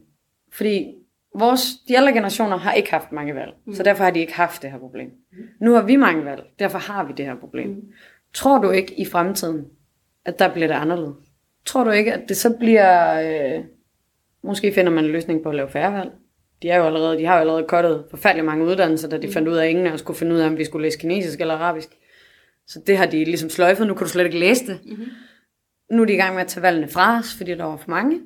[0.52, 0.86] Fordi
[1.36, 3.74] vores, de ældre generationer har ikke haft mange valg, mm.
[3.74, 5.08] så derfor har de ikke haft det her problem.
[5.08, 5.38] Mm.
[5.62, 7.69] Nu har vi mange valg, derfor har vi det her problem.
[7.69, 7.82] Mm.
[8.34, 9.65] Tror du ikke i fremtiden,
[10.26, 11.15] at der bliver det anderledes?
[11.65, 13.19] Tror du ikke, at det så bliver...
[13.22, 13.63] Øh,
[14.43, 16.12] måske finder man en løsning på at lave færre valg?
[16.62, 19.34] De, er jo allerede, de har jo allerede kottet forfærdelig mange uddannelser, da de mm.
[19.34, 21.00] fandt ud af, at ingen af os kunne finde ud af, om vi skulle læse
[21.00, 21.89] kinesisk eller arabisk.
[22.67, 23.88] Så det har de ligesom sløjfet.
[23.88, 24.80] Nu kan du slet ikke læse det.
[24.86, 25.08] Mm-hmm.
[25.91, 27.89] Nu er de i gang med at tage valgene fra os, fordi der var for
[27.89, 28.19] mange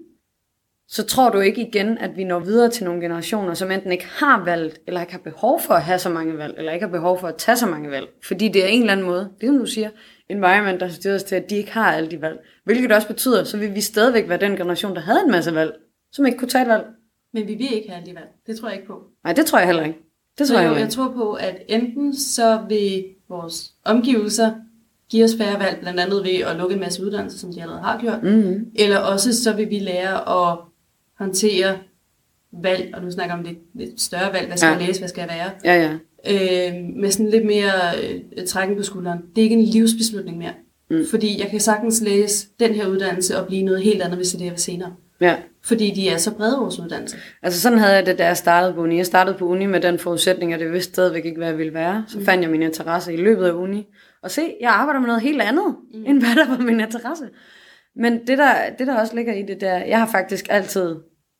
[0.89, 4.06] så tror du ikke igen, at vi når videre til nogle generationer, som enten ikke
[4.06, 6.91] har valgt, eller ikke har behov for at have så mange valg, eller ikke har
[6.91, 8.08] behov for at tage så mange valg.
[8.23, 9.89] Fordi det er en eller anden måde, det som du siger,
[10.30, 12.39] environment, der har styret os til, at de ikke har alle de valg.
[12.63, 15.73] Hvilket også betyder, så vil vi stadigvæk være den generation, der havde en masse valg,
[16.12, 16.86] som ikke kunne tage et valg.
[17.34, 18.28] Men vi vil ikke have alle de valg.
[18.47, 19.04] Det tror jeg ikke på.
[19.23, 20.00] Nej, det tror jeg heller ikke.
[20.38, 24.52] Det tror så jeg, jeg, jeg tror på, at enten så vil vores omgivelser
[25.10, 27.84] give os færre valg, blandt andet ved at lukke en masse uddannelser, som de allerede
[27.84, 28.71] har gjort, mm-hmm.
[28.76, 30.58] eller også så vil vi lære at
[31.20, 31.78] håndtere
[32.64, 34.78] valg, og nu snakker om lidt, lidt større valg, hvad skal ja.
[34.78, 35.94] jeg læse, hvad skal jeg være, ja, ja.
[36.30, 37.72] Øh, med sådan lidt mere
[38.04, 39.20] øh, trækken på skulderen.
[39.36, 40.54] Det er ikke en livsbeslutning mere.
[40.90, 41.06] Mm.
[41.10, 44.36] Fordi jeg kan sagtens læse den her uddannelse og blive noget helt andet, hvis det
[44.36, 44.94] er det, jeg vil senere.
[45.22, 45.36] Ja.
[45.62, 47.18] Fordi de er så brede, vores uddannelse.
[47.44, 48.98] Altså sådan havde jeg det, da jeg startede på uni.
[48.98, 51.74] Jeg startede på uni med den forudsætning, at det vidste stadigvæk ikke, hvad jeg ville
[51.74, 52.04] være.
[52.08, 52.26] Så mm.
[52.26, 53.88] fandt jeg min interesse i løbet af uni.
[54.22, 56.04] Og se, jeg arbejder med noget helt andet, mm.
[56.08, 57.26] end hvad der var min interesse.
[58.00, 60.96] Men det der, det der også ligger i det der, jeg har faktisk altid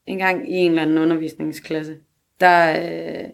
[0.06, 1.96] en gang i en eller anden undervisningsklasse,
[2.40, 3.24] der øh,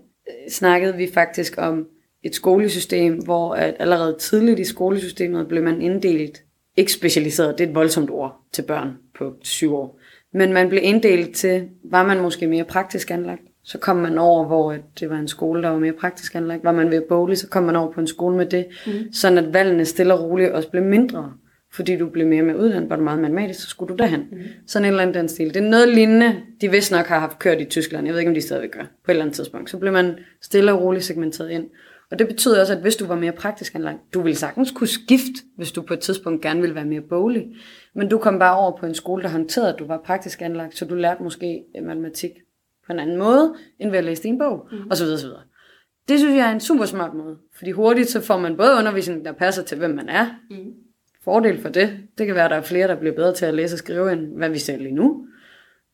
[0.48, 1.86] snakkede vi faktisk om
[2.22, 6.42] et skolesystem, hvor at allerede tidligt i skolesystemet blev man inddelt,
[6.76, 10.00] ikke specialiseret, det er et voldsomt ord til børn på syv år,
[10.32, 14.46] men man blev inddelt til, var man måske mere praktisk anlagt, så kom man over,
[14.46, 16.64] hvor det var en skole, der var mere praktisk anlagt.
[16.64, 19.12] Var man ved bolig, så kom man over på en skole med det, mm.
[19.12, 21.32] sådan at valgene stille og roligt også blev mindre
[21.74, 24.20] fordi du blev mere med uddannet, var du meget matematisk, så skulle du derhen.
[24.32, 24.38] Mm.
[24.66, 25.54] Sådan en eller anden den stil.
[25.54, 28.06] Det er noget lignende, de vist nok har haft kørt i Tyskland.
[28.06, 29.70] Jeg ved ikke, om de stadigvæk gør på et eller andet tidspunkt.
[29.70, 31.66] Så blev man stille og roligt segmenteret ind.
[32.10, 34.86] Og det betyder også, at hvis du var mere praktisk anlagt, du ville sagtens kunne
[34.86, 37.46] skifte, hvis du på et tidspunkt gerne ville være mere boglig.
[37.94, 40.78] Men du kom bare over på en skole, der håndterede, at du var praktisk anlagt,
[40.78, 42.30] så du lærte måske matematik
[42.86, 44.78] på en anden måde, end ved at læse din bog, mm.
[44.90, 45.42] og så videre, så videre.
[46.08, 49.24] Det synes jeg er en super smart måde, fordi hurtigt så får man både undervisning,
[49.24, 50.83] der passer til, hvem man er, mm
[51.24, 51.98] fordel for det.
[52.18, 54.12] Det kan være, at der er flere, der bliver bedre til at læse og skrive,
[54.12, 55.26] end hvad vi ser lige nu.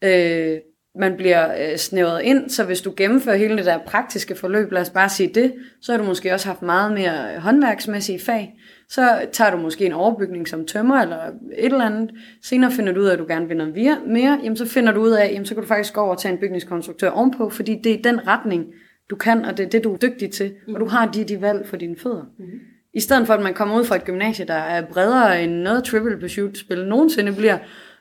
[0.04, 0.58] Øh,
[0.98, 4.80] man bliver øh, snævret ind, så hvis du gennemfører hele det der praktiske forløb, lad
[4.80, 8.54] os bare sige det, så har du måske også haft meget mere håndværksmæssige fag.
[8.88, 11.16] Så tager du måske en overbygning som tømmer eller
[11.58, 12.10] et eller andet.
[12.42, 13.74] Senere finder du ud af, at du gerne vil noget
[14.06, 14.40] mere.
[14.42, 16.32] Jamen så finder du ud af, jamen så kan du faktisk gå over og tage
[16.32, 18.66] en bygningskonstruktør ovenpå, fordi det er den retning,
[19.10, 20.52] du kan, og det er det, du er dygtig til.
[20.74, 22.24] Og du har de, de valg for dine fødder.
[22.38, 22.60] Mm-hmm.
[22.94, 25.84] I stedet for, at man kommer ud fra et gymnasie, der er bredere end noget
[25.84, 27.58] Trivial Pursuit-spil nogensinde bliver,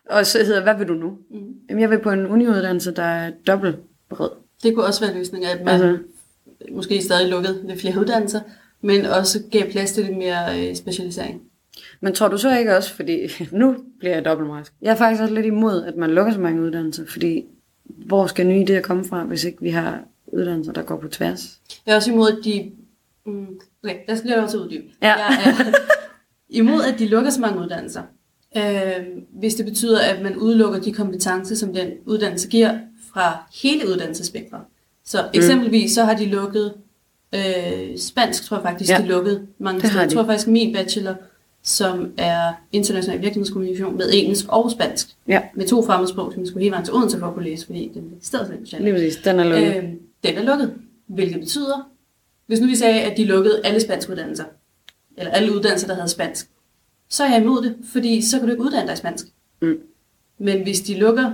[0.09, 1.09] og så hedder, hvad vil du nu?
[1.09, 1.39] Mm.
[1.69, 3.75] Jamen, jeg vil på en uniuddannelse, der er dobbelt
[4.09, 4.29] bred.
[4.63, 5.97] Det kunne også være løsningen, at man altså,
[6.71, 8.41] måske stadig lukket ved flere uddannelser,
[8.81, 11.41] men også gav plads til lidt mere øh, specialisering.
[12.01, 13.19] Men tror du så ikke også, fordi
[13.51, 14.73] nu bliver jeg dobbeltmorsk.
[14.81, 17.45] Jeg er faktisk også lidt imod, at man lukker så mange uddannelser, fordi
[17.83, 21.59] hvor skal nye idéer komme fra, hvis ikke vi har uddannelser, der går på tværs?
[21.85, 22.71] Jeg er også imod, at de
[23.25, 24.85] Mm, okay, lad os lige også uddybe.
[25.01, 25.13] Ja.
[25.13, 25.73] Jeg er
[26.59, 28.01] imod, at de lukker så mange uddannelser.
[28.57, 32.79] Øh, hvis det betyder, at man udelukker de kompetencer, som den uddannelse giver
[33.13, 34.61] fra hele uddannelsesspektret.
[35.05, 35.29] Så mm.
[35.33, 36.73] eksempelvis så har de lukket
[37.35, 38.97] øh, spansk, tror jeg faktisk, ja.
[38.97, 40.01] de lukket mange steder.
[40.01, 41.15] Jeg tror faktisk, min bachelor,
[41.63, 45.41] som er international virksomhedskommunikation med engelsk og spansk, ja.
[45.55, 47.91] med to fremmedsprog, som jeg skulle hele vejen til Odense for at kunne læse, fordi
[47.93, 49.75] den er stadig Lige præcis, den er lukket.
[49.77, 49.83] Øh,
[50.23, 50.73] den er lukket,
[51.07, 51.88] hvilket betyder,
[52.49, 54.43] hvis nu vi sagde, at de lukkede alle spanske uddannelser,
[55.17, 56.49] eller alle uddannelser, der havde spansk,
[57.09, 59.25] så er jeg imod det, fordi så kan du ikke uddanne dig i spansk.
[59.61, 59.79] Mm.
[60.37, 61.33] Men hvis de lukker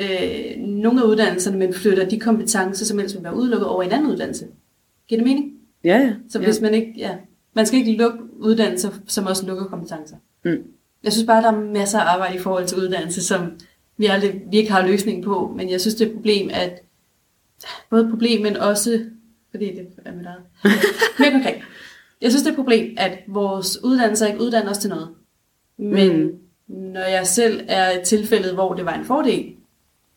[0.00, 3.86] øh, nogle af uddannelserne, men flytter de kompetencer, som ellers vil være udelukket over i
[3.86, 4.46] en anden uddannelse,
[5.08, 5.52] giver det mening?
[5.84, 6.14] Ja, ja.
[6.28, 6.62] Så hvis ja.
[6.62, 7.16] man ikke, ja,
[7.54, 10.16] man skal ikke lukke uddannelser, som også lukker kompetencer.
[10.44, 10.62] Mm.
[11.04, 13.52] Jeg synes bare, der er masser af arbejde i forhold til uddannelse, som
[13.96, 16.82] vi, aldrig, vi ikke har løsning på, men jeg synes, det er et problem, at
[17.90, 19.04] både et problem, men også,
[19.50, 20.42] fordi det er mit eget.
[21.18, 21.54] Mere konkret.
[22.20, 25.08] Jeg synes, det er et problem, at vores uddannelser ikke uddanner os til noget.
[25.78, 26.32] Men mm.
[26.68, 29.52] når jeg selv er i tilfældet, hvor det var en fordel,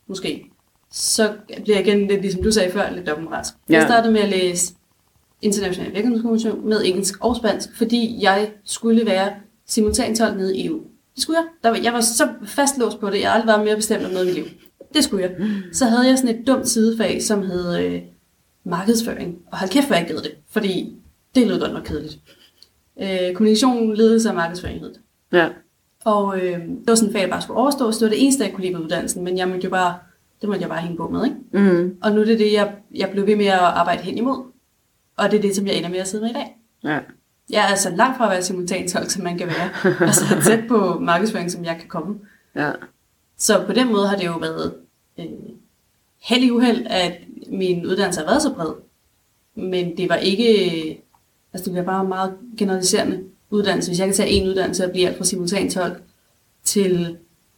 [0.07, 0.45] måske,
[0.91, 3.53] så bliver jeg igen lidt, ligesom du sagde før, lidt dobbeltmoralsk.
[3.69, 3.73] Ja.
[3.73, 4.73] Jeg startede med at læse
[5.41, 9.33] international virksomhedskommission med engelsk og spansk, fordi jeg skulle være
[9.65, 10.81] simultantolk nede i EU.
[11.15, 11.45] Det skulle jeg.
[11.63, 13.21] Der var, jeg var så fastlåst på det.
[13.21, 14.45] Jeg har aldrig været mere bestemt om noget i mit liv.
[14.93, 15.31] Det skulle jeg.
[15.73, 18.01] Så havde jeg sådan et dumt sidefag, som hed øh,
[18.63, 19.37] markedsføring.
[19.51, 20.31] Og hold kæft, hvor jeg det.
[20.49, 20.95] Fordi
[21.35, 22.19] det lød godt nok kedeligt.
[23.01, 25.01] Øh, kommunikation, ledelse og markedsføring hed det.
[25.31, 25.49] Ja.
[26.05, 27.91] Og øh, det var sådan en fag, jeg bare skulle overstå.
[27.91, 29.23] Så det var det eneste, jeg kunne lide på uddannelsen.
[29.23, 29.97] Men jeg måtte jo bare,
[30.41, 31.25] det måtte jeg bare hænge på med.
[31.25, 31.37] Ikke?
[31.51, 31.97] Mm.
[32.01, 34.43] Og nu er det det, jeg, jeg blev ved med at arbejde hen imod.
[35.17, 36.57] Og det er det, som jeg ender med at sidde med i dag.
[36.83, 36.99] Ja.
[37.49, 39.95] Jeg er altså langt fra at være simultantolk, som man kan være.
[40.07, 42.19] altså tæt på markedsføring, som jeg kan komme.
[42.55, 42.71] Ja.
[43.37, 44.73] Så på den måde har det jo været
[45.19, 45.25] øh,
[46.23, 47.13] held i uheld, at
[47.47, 48.73] min uddannelse har været så bred.
[49.55, 51.03] Men det var ikke,
[51.53, 53.89] altså det var bare meget generaliserende uddannelse.
[53.89, 56.01] Hvis jeg kan tage en uddannelse og blive alt fra simultantolk
[56.63, 57.17] til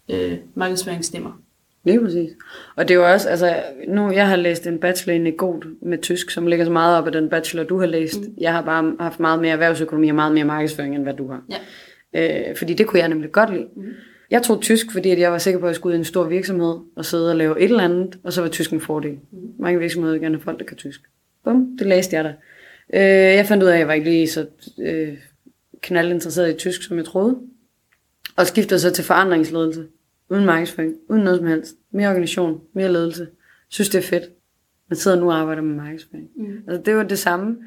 [0.10, 1.42] øh, markedsføringsstemmer.
[1.84, 2.30] Lige præcis.
[2.76, 5.98] Og det er jo også, altså, nu jeg har læst en bachelor i Negod med
[5.98, 8.22] tysk, som ligger så meget op af den bachelor, du har læst.
[8.22, 8.34] Mm.
[8.38, 11.42] Jeg har bare haft meget mere erhvervsøkonomi og meget mere markedsføring, end hvad du har.
[12.14, 12.50] Ja.
[12.50, 13.68] Øh, fordi det kunne jeg nemlig godt lide.
[13.76, 13.84] Mm.
[14.32, 16.06] Jeg tog tysk, fordi at jeg var sikker på, at jeg skulle ud i en
[16.06, 19.20] stor virksomhed og sidde og lave et eller andet, og så var tysk en fordel.
[19.60, 21.02] Mange virksomheder vil gerne have folk, der kan tysk.
[21.44, 22.34] Bum, det læste jeg da.
[22.94, 24.46] Øh, jeg fandt ud af, at jeg var ikke lige så
[24.80, 25.18] øh,
[25.82, 27.38] knaldinteresseret i tysk, som jeg troede.
[28.36, 29.88] Og skiftede så til forandringsledelse.
[30.30, 31.76] Uden markedsføring, uden noget som helst.
[31.92, 33.28] Mere organisation, mere ledelse.
[33.70, 34.24] Synes det er fedt.
[34.90, 36.30] Man sidder nu og arbejder med markedsføring.
[36.36, 36.58] Mm.
[36.68, 37.58] Altså det var det samme.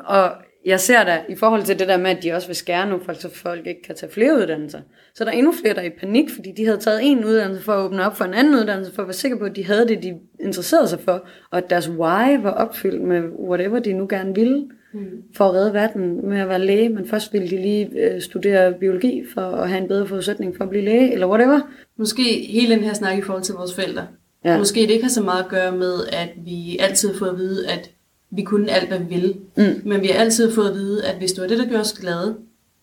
[0.00, 0.32] Og
[0.66, 3.00] jeg ser da, i forhold til det der med, at de også vil skære nu,
[3.12, 4.80] så folk ikke kan tage flere uddannelser,
[5.14, 7.64] så er der endnu flere, der er i panik, fordi de havde taget en uddannelse
[7.64, 9.64] for at åbne op for en anden uddannelse, for at være sikre på, at de
[9.64, 13.92] havde det, de interesserede sig for, og at deres why var opfyldt med whatever de
[13.92, 15.06] nu gerne ville, mm.
[15.36, 18.72] for at redde verden med at være læge, men først ville de lige øh, studere
[18.72, 21.60] biologi for at have en bedre forudsætning for at blive læge, eller whatever.
[21.96, 24.06] Måske hele den her snak i forhold til vores forældre.
[24.44, 24.58] Ja.
[24.58, 27.68] Måske det ikke har så meget at gøre med, at vi altid får at vide,
[27.68, 27.90] at
[28.34, 29.34] vi kunne alt, hvad vi ville.
[29.56, 29.82] Mm.
[29.84, 31.92] Men vi har altid fået at vide, at hvis det var det, der gjorde os
[31.92, 32.36] glade,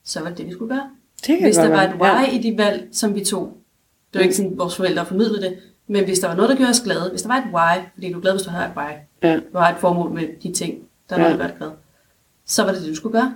[0.05, 0.89] så var det det, vi skulle gøre.
[1.27, 2.31] Det hvis der var et why ja.
[2.31, 3.57] i de valg, som vi tog.
[4.13, 5.57] Det var ikke sådan, vores forældre formidlede det.
[5.87, 8.11] Men hvis der var noget, der gjorde os glade, hvis der var et why, fordi
[8.11, 8.91] du er glad, hvis du har et why,
[9.23, 9.35] ja.
[9.53, 11.27] du har et formål med de ting, der er ja.
[11.27, 11.71] noget, der gør dig glad,
[12.45, 13.33] så var det det, du skulle gøre.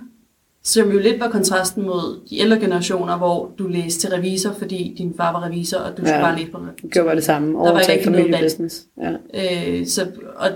[0.62, 4.94] Som jo lidt var kontrasten mod de ældre generationer, hvor du læste til revisor, fordi
[4.98, 6.08] din far var revisor, og du ja.
[6.08, 6.82] skulle bare læse på det.
[6.82, 7.64] Det gjorde det samme.
[7.64, 8.44] Der var ikke noget valg.
[8.44, 8.86] business.
[9.00, 9.12] Ja.
[9.34, 10.48] Øh, så, og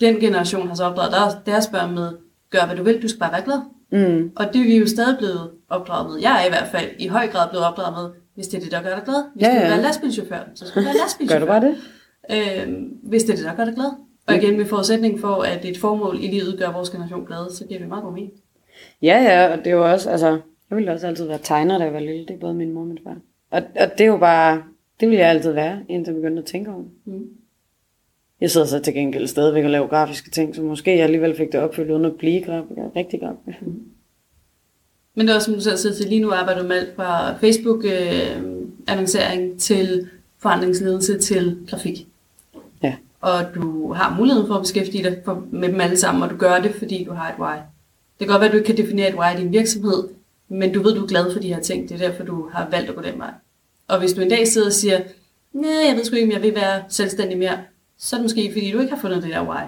[0.00, 2.08] den generation har så opdraget deres, deres børn med,
[2.50, 3.60] gør hvad du vil, du skal bare være glad.
[3.92, 4.32] Mm.
[4.36, 6.20] Og det er vi jo stadig blevet opdraget med.
[6.20, 8.72] Jeg er i hvert fald i høj grad blevet opdraget med, hvis det er det,
[8.72, 9.24] der gør dig glad.
[9.34, 9.54] Hvis ja, ja.
[9.54, 11.46] du vil være lastbilchauffør, så skal du være lastbilchauffør.
[11.46, 11.76] gør du bare det?
[12.30, 13.90] Øh, hvis det er det, der gør dig glad.
[14.26, 17.64] Og igen med forudsætning for, at et formål i livet gør vores generation glad, så
[17.66, 18.32] giver vi meget god mening.
[19.02, 21.84] Ja, ja, og det er jo også, altså, jeg ville også altid være tegner, da
[21.84, 22.26] jeg var lille.
[22.26, 23.16] Det er både min mor og min far.
[23.50, 24.62] Og, og det er jo bare,
[25.00, 26.84] det vil jeg altid være, indtil jeg begyndte at tænke over.
[27.04, 27.26] Mm.
[28.40, 31.52] Jeg sidder så til gengæld stadigvæk og laver grafiske ting, så måske jeg alligevel fik
[31.52, 32.96] det opfyldt uden at blive grafiker.
[32.96, 33.58] Rigtig grafiker.
[33.60, 33.74] Mm.
[35.14, 36.96] Men det er også, som du selv siger til, lige nu arbejder du med alt
[36.96, 42.06] fra Facebook-annoncering øh, til forandringsledelse til grafik.
[42.82, 42.94] Ja.
[43.20, 46.36] Og du har muligheden for at beskæftige dig for, med dem alle sammen, og du
[46.36, 47.56] gør det, fordi du har et why.
[48.18, 50.08] Det kan godt være, at du ikke kan definere et why i din virksomhed,
[50.48, 51.88] men du ved, du er glad for de her ting.
[51.88, 53.30] Det er derfor, du har valgt at gå den vej.
[53.88, 55.00] Og hvis du en dag sidder og siger,
[55.52, 57.58] nej, jeg ved sgu ikke, om jeg vil være selvstændig mere,
[58.00, 59.62] så er det måske, fordi du ikke har fundet det der why.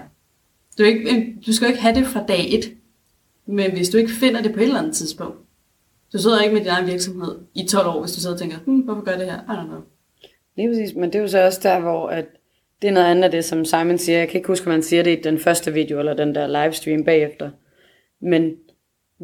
[0.77, 2.73] Du, er ikke, øh, du skal jo ikke have det fra dag et.
[3.45, 5.37] Men hvis du ikke finder det på et eller andet tidspunkt,
[6.13, 8.57] du sidder ikke med din egen virksomhed i 12 år, hvis du sidder og tænker,
[8.65, 9.39] hm, hvorfor gør jeg det her?
[9.39, 9.81] I don't know.
[10.57, 12.25] Lige præcis, men det er jo så også der, hvor at
[12.81, 14.17] det er noget andet af det, som Simon siger.
[14.17, 16.63] Jeg kan ikke huske, om han siger det i den første video, eller den der
[16.63, 17.51] livestream bagefter.
[18.21, 18.55] Men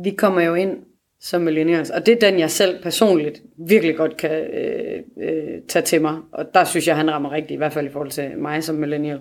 [0.04, 0.78] vi kommer jo ind
[1.22, 5.86] som millennials, og det er den, jeg selv personligt virkelig godt kan øh, øh, tage
[5.86, 6.18] til mig.
[6.32, 8.76] Og der synes jeg, han rammer rigtigt, i hvert fald i forhold til mig som
[8.76, 9.20] millennial.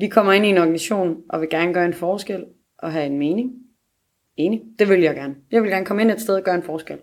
[0.00, 2.44] Vi kommer ind i en organisation, og vil gerne gøre en forskel,
[2.78, 3.52] og have en mening.
[4.36, 4.62] Enig.
[4.78, 5.34] Det vil jeg gerne.
[5.52, 6.98] Jeg vil gerne komme ind et sted og gøre en forskel.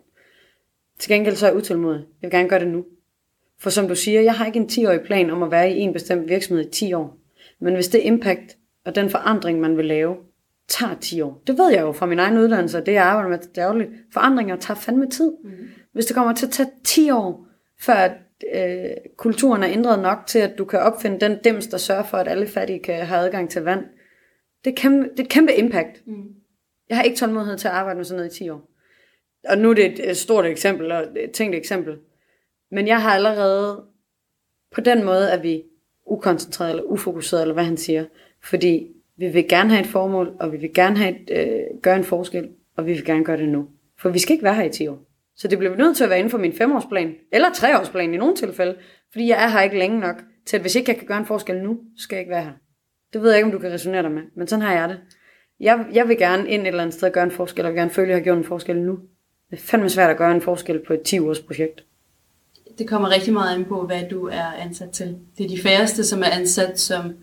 [0.99, 1.99] Til gengæld så er jeg utålmodig.
[1.99, 2.85] Jeg vil gerne gøre det nu.
[3.59, 5.93] For som du siger, jeg har ikke en 10-årig plan om at være i en
[5.93, 7.17] bestemt virksomhed i 10 år.
[7.59, 10.15] Men hvis det impact og den forandring, man vil lave,
[10.69, 11.43] tager 10 år.
[11.47, 13.89] Det ved jeg jo fra min egen uddannelse, og det jeg arbejder med dagligt.
[14.13, 15.31] Forandringer tager fandme tid.
[15.43, 15.51] Mm.
[15.93, 17.47] Hvis det kommer til at tage 10 år,
[17.81, 18.11] før at,
[18.55, 22.17] øh, kulturen er ændret nok til, at du kan opfinde den dims, der sørger for,
[22.17, 23.85] at alle fattige kan have adgang til vand.
[24.65, 26.07] Det er, kæmpe, det er et kæmpe impact.
[26.07, 26.23] Mm.
[26.89, 28.69] Jeg har ikke tålmodighed til at arbejde med sådan noget i 10 år.
[29.49, 31.97] Og nu er det et stort eksempel, og et tænkt eksempel.
[32.71, 33.83] Men jeg har allerede,
[34.71, 35.63] på den måde at vi
[36.05, 38.05] ukoncentreret eller ufokuseret, eller hvad han siger,
[38.43, 38.87] Fordi
[39.19, 42.03] vi vil gerne have et formål, og vi vil gerne have et, øh, gøre en
[42.03, 43.67] forskel, og vi vil gerne gøre det nu.
[43.97, 44.99] For vi skal ikke være her i 10 år.
[45.35, 48.35] Så det bliver nødt til at være inden for min femårsplan, eller treårsplan i nogle
[48.35, 48.75] tilfælde,
[49.11, 51.25] fordi jeg er her ikke længe nok, til at hvis ikke jeg kan gøre en
[51.25, 52.51] forskel nu, så skal jeg ikke være her.
[53.13, 54.99] Det ved jeg ikke, om du kan resonere dig med, men sådan har jeg det.
[55.59, 57.77] Jeg, jeg vil gerne ind et eller andet sted og gøre en forskel, og vil
[57.77, 58.99] gerne føle, at jeg har gjort en forskel nu.
[59.51, 61.83] Det er fandme svært at gøre en forskel på et 10-års projekt.
[62.77, 65.17] Det kommer rigtig meget an på, hvad du er ansat til.
[65.37, 67.13] Det er de færreste, som er ansat som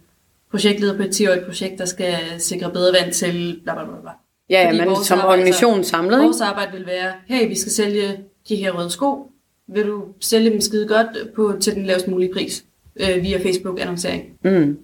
[0.51, 4.01] projektleder på et 10-årigt projekt, der skal sikre bedre vand til bla bla bla.
[4.01, 4.11] bla.
[4.51, 6.25] Ja, ja Fordi men som organisation samlet, ikke?
[6.25, 9.31] Vores arbejde vil være, hey, vi skal sælge de her røde sko.
[9.69, 12.65] Vil du sælge dem skide godt på, til den lavest mulige pris
[12.97, 14.25] øh, via Facebook-annoncering?
[14.45, 14.79] Mm.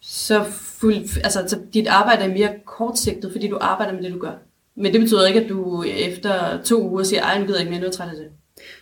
[0.00, 4.18] Så, fuld, altså, så dit arbejde er mere kortsigtet, fordi du arbejder med det, du
[4.18, 4.32] gør.
[4.74, 7.70] Men det betyder ikke, at du efter to uger siger, ej, nu gider jeg ikke
[7.70, 8.28] mere, nu er træt af det.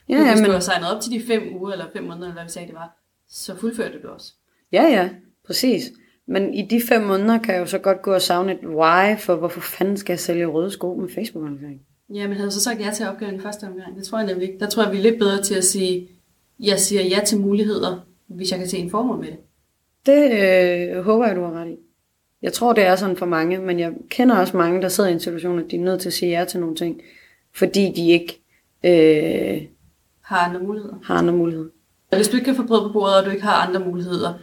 [0.09, 2.27] Ja, Hvis ja, du men, har signet op til de fem uger, eller fem måneder,
[2.27, 2.97] eller hvad vi sagde, det var,
[3.29, 4.33] så fuldfører du også.
[4.73, 5.09] ja, ja,
[5.47, 5.93] præcis.
[6.27, 9.19] Men i de fem måneder kan jeg jo så godt gå og savne et why,
[9.19, 11.81] for hvorfor fanden skal jeg sælge røde sko med Facebook-annoncering?
[12.15, 13.97] Ja, men havde så sagt ja til opgaven første omgang?
[13.97, 14.61] Det tror jeg nemlig ikke.
[14.61, 16.09] Der tror jeg, vi er lidt bedre til at sige,
[16.61, 19.37] jeg siger ja til muligheder, hvis jeg kan se en formål med det.
[20.07, 20.31] Det
[20.97, 21.77] øh, håber jeg, du har ret i.
[22.43, 25.13] Jeg tror, det er sådan for mange, men jeg kender også mange, der sidder i
[25.13, 27.01] en situation, at de er nødt til at sige ja til nogle ting,
[27.55, 28.41] fordi de ikke
[28.85, 29.63] øh,
[30.23, 30.95] Har andre muligheder.
[31.05, 31.69] har andre muligheder.
[32.17, 34.35] Hvis du ikke kan få brød på bordet, og du ikke har andre muligheder,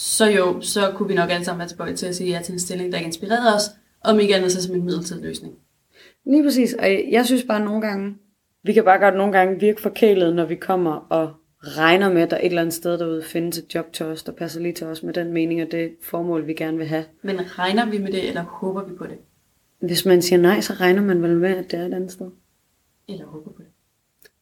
[0.00, 2.52] så jo, så kunne vi nok alle sammen være tilbøjelige til at sige ja til
[2.52, 3.62] en stilling, der ikke inspirerede os,
[4.04, 5.54] om ikke andet så som en midlertidig løsning.
[6.24, 8.16] Lige præcis, og jeg, jeg synes bare nogle gange,
[8.62, 12.30] vi kan bare godt nogle gange virke forkælet, når vi kommer og regner med, at
[12.30, 14.86] der et eller andet sted derude findes et job til os, der passer lige til
[14.86, 17.04] os med den mening og det formål, vi gerne vil have.
[17.22, 19.18] Men regner vi med det, eller håber vi på det?
[19.80, 22.30] Hvis man siger nej, så regner man vel med, at det er et andet sted.
[23.08, 23.68] Eller håber på det?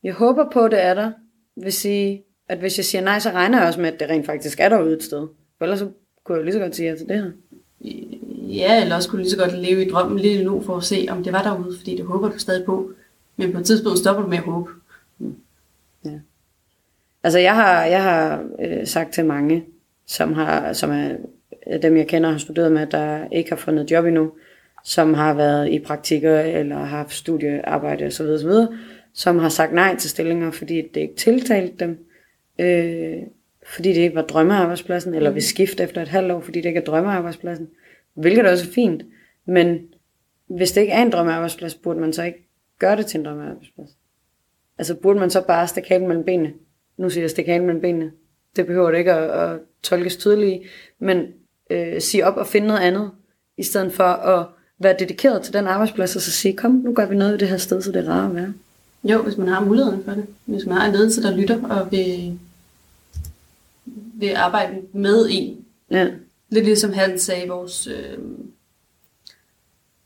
[0.02, 1.12] Jeg håber på, at det er der.
[1.56, 4.26] Vil sige, at hvis jeg siger nej, så regner jeg også med, at det rent
[4.26, 5.28] faktisk er derude et sted.
[5.58, 5.90] For ellers så
[6.24, 7.30] kunne jeg jo lige så godt sige ja til det her.
[8.48, 10.84] Ja, eller også kunne du lige så godt leve i drømmen lidt nu for at
[10.84, 12.90] se, om det var derude, fordi det håber du stadig på.
[13.36, 14.70] Men på et tidspunkt stopper du med at håbe.
[17.26, 19.64] Altså jeg har, jeg har øh, sagt til mange,
[20.06, 21.16] som, har, som er
[21.72, 24.32] øh, dem jeg kender har studeret med, der ikke har fundet job endnu,
[24.84, 28.22] som har været i praktikker eller har haft studiearbejde osv.
[28.26, 28.50] osv.,
[29.12, 32.06] som har sagt nej til stillinger, fordi det ikke tiltalte dem,
[32.58, 33.16] øh,
[33.74, 36.80] fordi det ikke var drømmearbejdspladsen, eller vil skifte efter et halvt år, fordi det ikke
[36.80, 37.68] er drømmearbejdspladsen,
[38.14, 39.02] hvilket også er fint,
[39.46, 39.80] men
[40.46, 42.48] hvis det ikke er en drømmearbejdsplads, burde man så ikke
[42.78, 43.90] gøre det til en drømmearbejdsplads.
[44.78, 46.52] Altså burde man så bare stikke halen mellem benene?
[46.96, 48.12] Nu siger jeg stikke halen mellem benene.
[48.56, 50.66] Det behøver det ikke at, at tolkes tydeligt, i,
[50.98, 51.26] men
[51.70, 53.10] øh, sige op og finde noget andet,
[53.56, 54.46] i stedet for at
[54.78, 57.48] være dedikeret til den arbejdsplads, og så sige, kom, nu gør vi noget i det
[57.48, 58.52] her sted, så det er rart at være.
[59.04, 60.26] Jo, hvis man har muligheden for det.
[60.44, 62.38] Hvis man har en ledelse, der lytter og vil,
[64.18, 65.64] vil arbejde med en.
[65.90, 66.08] Ja,
[66.48, 68.18] Lidt ligesom han sagde i vores øh,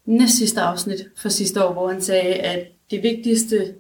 [0.05, 3.75] næst sidste afsnit for sidste år, hvor han sagde, at det vigtigste,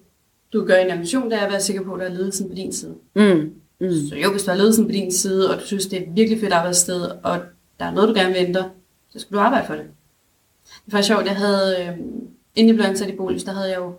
[0.52, 2.48] du gøre i en ambition, det er at være sikker på, at der er ledelsen
[2.48, 2.94] på din side.
[3.14, 3.90] mm, mm.
[4.08, 6.16] Så jo, hvis du har ledelsen på din side, og du synes, det er et
[6.16, 7.38] virkelig fedt arbejdssted, og
[7.80, 8.70] der er noget, du gerne vil ændre,
[9.10, 9.84] så skal du arbejde for det.
[10.64, 11.98] Det er faktisk sjovt, jeg havde, øh,
[12.54, 13.94] inden jeg blev ansat i Bolus, der havde jeg jo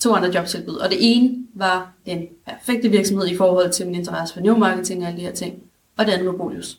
[0.00, 4.34] to andre jobtilbud, og det ene var den perfekte virksomhed i forhold til min interesse
[4.34, 5.62] for neuromarketing og alle de her ting,
[5.96, 6.78] og det andet var Bolus.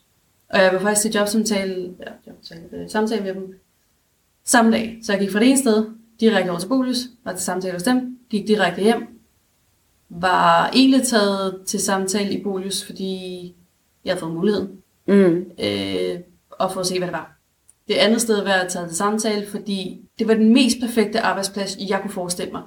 [0.50, 3.60] Og jeg var faktisk til jobsamtale, ja, jobsamtale, øh, samtale med dem
[4.46, 5.00] samme dag.
[5.04, 5.86] Så jeg gik fra det ene sted,
[6.20, 9.08] direkte over til Bolus, var til samtale hos dem, gik direkte hjem,
[10.10, 13.56] var egentlig taget til samtale i Bolus, fordi
[14.06, 14.70] jeg havde fået muligheden,
[15.08, 15.46] Mm.
[15.64, 16.20] øh,
[16.52, 17.38] og for at se, hvad det var.
[17.88, 21.78] Det andet sted var jeg taget til samtale, fordi det var den mest perfekte arbejdsplads,
[21.90, 22.62] jeg kunne forestille mig,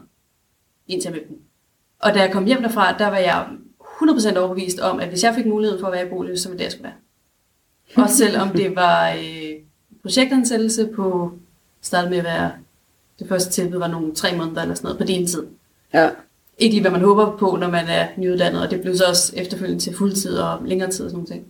[0.88, 1.38] den.
[1.99, 3.47] Og da jeg kom hjem derfra, der var jeg
[3.81, 6.56] 100% overbevist om, at hvis jeg fik muligheden for at være i Boløs, så var
[6.56, 6.94] det, jeg skulle være.
[8.04, 9.52] Også selvom det var øh,
[10.02, 11.33] projektansættelse på,
[11.81, 12.52] startede med at være,
[13.19, 15.46] det første tilbud var nogle tre måneder eller sådan noget på din tid.
[15.94, 16.11] Ja.
[16.59, 19.33] Ikke lige, hvad man håber på, når man er nyuddannet, og det blev så også
[19.37, 21.46] efterfølgende til fuldtid og længere tid og sådan nogle ting.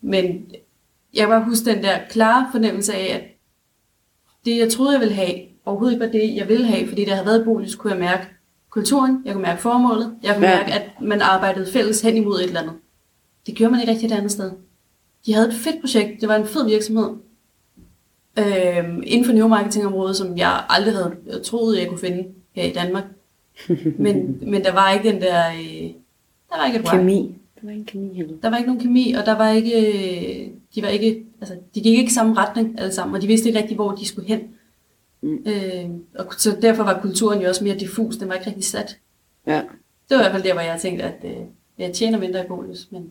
[0.00, 0.46] Men
[1.14, 3.22] jeg bare huske den der klare fornemmelse af, at
[4.44, 5.34] det, jeg troede, jeg ville have,
[5.64, 7.78] overhovedet ikke var det, jeg ville have, fordi da jeg havde været i Bolig, så
[7.78, 8.26] kunne jeg mærke
[8.74, 10.56] kulturen, jeg kunne mærke formålet, jeg kunne Ja.
[10.58, 12.74] mærke, at man arbejdede fælles hen imod et eller andet.
[13.46, 14.50] Det gjorde man ikke rigtig et andet sted.
[15.26, 17.08] De havde et fedt projekt, det var en fed virksomhed,
[18.38, 21.14] øhm, inden for neuromarketingområdet, som jeg aldrig havde
[21.44, 23.04] troet, jeg kunne finde her i Danmark.
[23.98, 25.90] Men, men der var ikke den der, øh,
[26.50, 26.84] der var ikke et.
[26.90, 27.34] Kemi.
[27.54, 28.34] Det var en kemi heller.
[28.42, 31.80] Der var ikke nogen kemi, og der var ikke, øh, de var ikke, altså, de
[31.80, 34.28] gik ikke i samme retning alle sammen, og de vidste ikke rigtig, hvor de skulle
[34.28, 34.40] hen.
[35.24, 35.46] Mm.
[35.46, 38.98] Øh, og så derfor var kulturen jo også mere diffus, den var ikke rigtig sat.
[39.46, 39.62] Ja.
[40.08, 41.36] Det var i hvert fald der, hvor jeg tænkte, at øh,
[41.78, 43.10] jeg tjener mindre i Bolus, men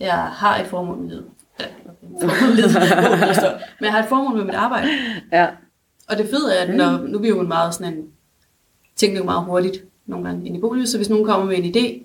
[0.00, 1.24] jeg har et formål med livet.
[1.60, 2.06] Ja, okay.
[3.80, 4.88] Men jeg har et formål med mit arbejde.
[5.32, 5.46] Ja.
[6.08, 8.08] Og det fede er, at når, nu er vi jo en meget sådan en,
[8.96, 11.76] tingene jo meget hurtigt nogle gange ind i boligen, så hvis nogen kommer med en
[11.76, 12.02] idé,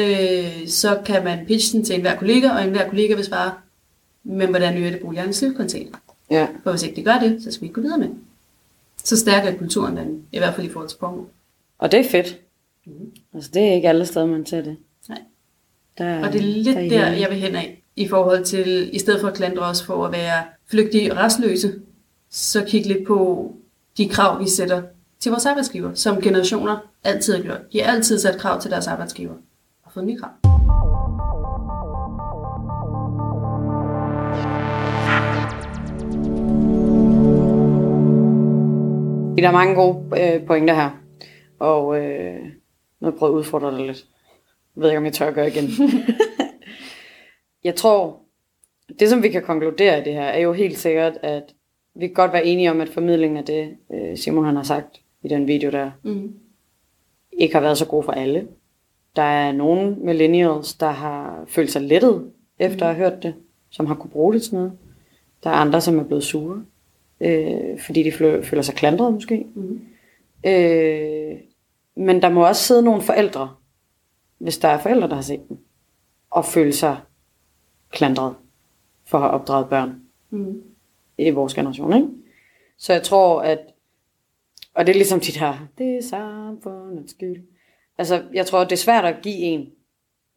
[0.00, 3.52] øh, så kan man pitche den til enhver kollega, og enhver kollega vil svare,
[4.24, 5.88] men hvordan øger det boligernes livskvalitet?
[6.30, 6.46] Ja.
[6.62, 8.08] For hvis ikke det gør det, så skal vi ikke gå videre med.
[9.04, 11.28] Så stærker er kulturen den, i hvert fald i forhold til formål.
[11.78, 12.40] Og det er fedt.
[13.34, 14.76] Altså, det er ikke alle steder, man ser det.
[15.08, 15.18] Nej.
[15.98, 18.98] Der, Og det er lidt der, der, jeg vil hen af, i forhold til, i
[18.98, 21.80] stedet for at klandre os for at være flygtige og restløse,
[22.30, 23.52] så kig lidt på
[23.96, 24.82] de krav, vi sætter
[25.20, 27.72] til vores arbejdsgiver, som generationer altid har gjort.
[27.72, 29.34] De har altid sat krav til deres arbejdsgiver
[29.84, 30.43] og fået nye krav.
[39.44, 40.90] Der er mange gode øh, pointer her.
[41.58, 42.40] Og øh,
[43.00, 44.04] nu har jeg prøvet at udfordre dig lidt.
[44.76, 45.64] Jeg ved ikke, om jeg tør at gøre igen.
[47.64, 48.20] jeg tror,
[48.98, 51.42] det som vi kan konkludere i det her, er jo helt sikkert, at
[51.94, 55.00] vi kan godt være enige om, at formidlingen af det, øh, Simon han har sagt
[55.22, 56.32] i den video der, Mm.
[57.32, 58.48] ikke har været så god for alle.
[59.16, 63.34] Der er nogle millennials, der har følt sig lettet efter at have hørt det,
[63.70, 64.72] som har kunne bruge det til noget.
[65.44, 66.64] Der er andre, som er blevet sure,
[67.24, 68.12] øh, fordi de
[68.42, 69.46] føler sig klandret måske.
[69.54, 69.80] Mm.
[70.46, 71.36] Øh,
[71.96, 73.54] men der må også sidde nogle forældre,
[74.38, 75.60] hvis der er forældre, der har set den,
[76.30, 76.96] og føle sig
[77.90, 78.34] klandret
[79.06, 80.00] for at have opdraget børn
[80.30, 80.62] Mm.
[81.18, 82.08] i vores generation, ikke?
[82.78, 83.58] Så jeg tror, at,
[84.74, 87.42] og det er ligesom de her, det er samfundets skyld.
[87.98, 89.72] Altså, jeg tror, det er svært at give en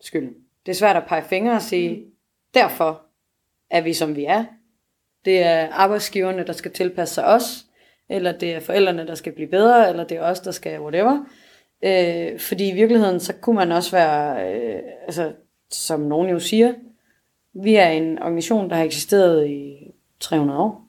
[0.01, 0.35] skyld.
[0.65, 2.11] Det er svært at pege fingre og sige, mm.
[2.53, 3.01] derfor
[3.69, 4.45] er vi, som vi er.
[5.25, 7.65] Det er arbejdsgiverne, der skal tilpasse sig os,
[8.09, 11.25] eller det er forældrene, der skal blive bedre, eller det er os, der skal whatever.
[11.83, 15.31] Øh, fordi i virkeligheden, så kunne man også være, øh, altså,
[15.71, 16.73] som nogen jo siger,
[17.53, 19.77] vi er en organisation, der har eksisteret i
[20.19, 20.87] 300 år.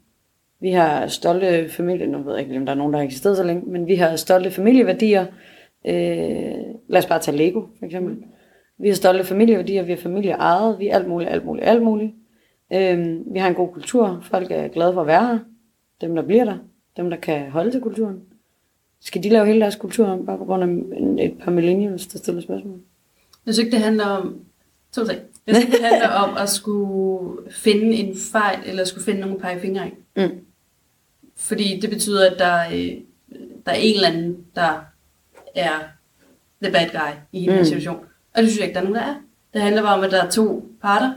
[0.61, 3.37] Vi har stolte familie, nu ved jeg ikke, om der er nogen, der har eksisteret
[3.37, 5.26] så længe, men vi har stolte familieværdier.
[5.87, 6.55] Øh,
[6.89, 8.16] lad os bare tage Lego, for eksempel.
[8.79, 12.12] Vi har stolte familieværdier, vi har familieejet, vi er alt muligt, alt muligt, alt muligt.
[12.72, 15.38] Øh, vi har en god kultur, folk er glade for at være her.
[16.00, 16.58] Dem, der bliver der,
[16.96, 18.22] dem, der kan holde til kulturen.
[19.00, 20.62] Skal de lave hele deres kultur om, bare på grund
[21.20, 22.80] af et par millennials, der stiller spørgsmål?
[23.46, 24.40] Jeg synes ikke, det handler om...
[24.92, 25.20] To ting.
[25.46, 29.88] Jeg synes, det handler om at skulle finde en fejl, eller skulle finde nogle pegefingre
[29.88, 29.90] i.
[30.16, 30.38] Mm.
[31.36, 32.96] Fordi det betyder, at der, øh,
[33.66, 34.80] der er en eller anden, der
[35.54, 35.78] er
[36.62, 37.64] the bad guy i hele mm.
[37.64, 37.96] Situation.
[38.34, 39.14] Og det synes jeg ikke, der er nogen, der er.
[39.54, 41.12] Det handler bare om, at der er to parter,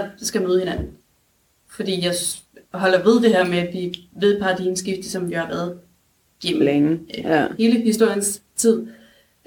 [0.00, 0.88] der skal møde hinanden.
[1.68, 2.14] Fordi jeg
[2.74, 5.78] holder ved det her med, at vi ved paradigmeskifte, som vi har været
[6.44, 6.90] gennem Længe.
[6.90, 7.46] øh, Ja.
[7.58, 8.86] hele historiens tid.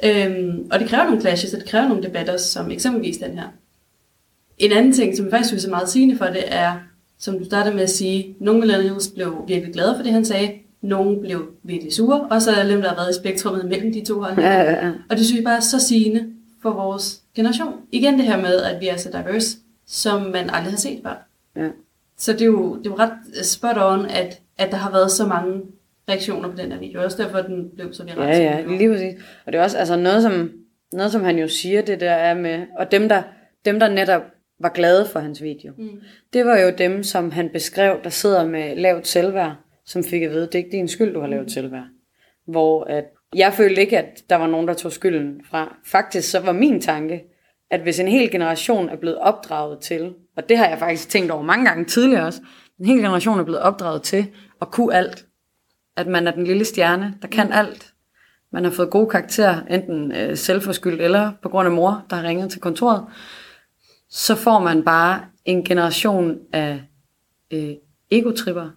[0.05, 3.47] Øhm, og det kræver nogle clashes, og det kræver nogle debatter, som eksempelvis den her.
[4.57, 6.73] En anden ting, som jeg faktisk synes er meget sigende for det, er,
[7.19, 10.51] som du startede med at sige, nogle millennials blev virkelig glade for det, han sagde,
[10.81, 13.93] nogle blev virkelig sure, og så er der dem, der har været i spektrummet mellem
[13.93, 14.51] de to holdninger.
[14.51, 14.91] Ja, ja, ja.
[15.09, 16.25] Og det synes jeg bare er så sigende
[16.61, 17.73] for vores generation.
[17.91, 21.27] Igen det her med, at vi er så diverse, som man aldrig har set før.
[21.55, 21.69] Ja.
[22.17, 25.11] Så det er jo, det er jo ret spot on, at, at der har været
[25.11, 25.61] så mange
[26.09, 27.03] reaktioner på den her video.
[27.03, 28.27] Også derfor, at den blev så viral.
[28.27, 29.23] Ja, ja, lige præcis.
[29.45, 30.51] Og det er også altså noget, som,
[30.93, 33.23] noget, som han jo siger, det der er med, og dem der,
[33.65, 34.21] dem, der netop
[34.59, 36.01] var glade for hans video, Mm.
[36.33, 39.55] det var jo dem, som han beskrev, der sidder med lavt selvværd,
[39.85, 41.85] som fik at vide, det er ikke din skyld, du har lavt selvværd.
[42.47, 43.05] Hvor at,
[43.35, 45.75] jeg følte ikke, at der var nogen, der tog skylden fra.
[45.85, 47.23] Faktisk så var min tanke,
[47.71, 51.31] at hvis en hel generation er blevet opdraget til, og det har jeg faktisk tænkt
[51.31, 52.41] over mange gange tidligere også,
[52.79, 54.27] en hel generation er blevet opdraget til
[54.61, 55.25] at kunne alt.
[55.97, 57.93] At man er den lille stjerne, der kan alt.
[58.51, 62.23] Man har fået gode karakterer, enten øh, selvforskyldt eller på grund af mor, der har
[62.23, 63.05] ringet til kontoret.
[64.09, 66.83] Så får man bare en generation af
[67.51, 67.71] øh,
[68.11, 68.69] egotripper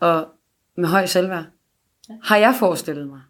[0.00, 0.28] og
[0.76, 1.44] med høj selvværd.
[2.22, 3.20] Har jeg forestillet mig.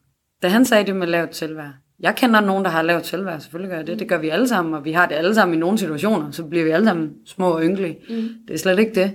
[0.42, 1.72] Da han sagde det med lavt selvværd.
[2.00, 3.40] Jeg kender nogen, der har lavt selvværd.
[3.40, 3.98] Selvfølgelig gør jeg det.
[3.98, 6.30] Det gør vi alle sammen, og vi har det alle sammen i nogle situationer.
[6.30, 7.98] Så bliver vi alle sammen små og ynkelige.
[8.08, 8.28] Mm.
[8.48, 9.12] Det er slet ikke det.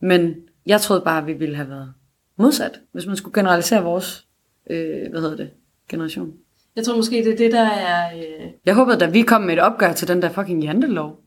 [0.00, 0.34] Men
[0.66, 1.92] jeg troede bare, at vi ville have været
[2.38, 4.26] modsat, hvis man skulle generalisere vores,
[4.70, 5.50] øh, hvad hedder det,
[5.90, 6.32] generation.
[6.76, 8.16] Jeg tror måske, det er det, der er...
[8.16, 11.20] Øh, Jeg håbede, da vi kom med et opgør til den der fucking jantelov.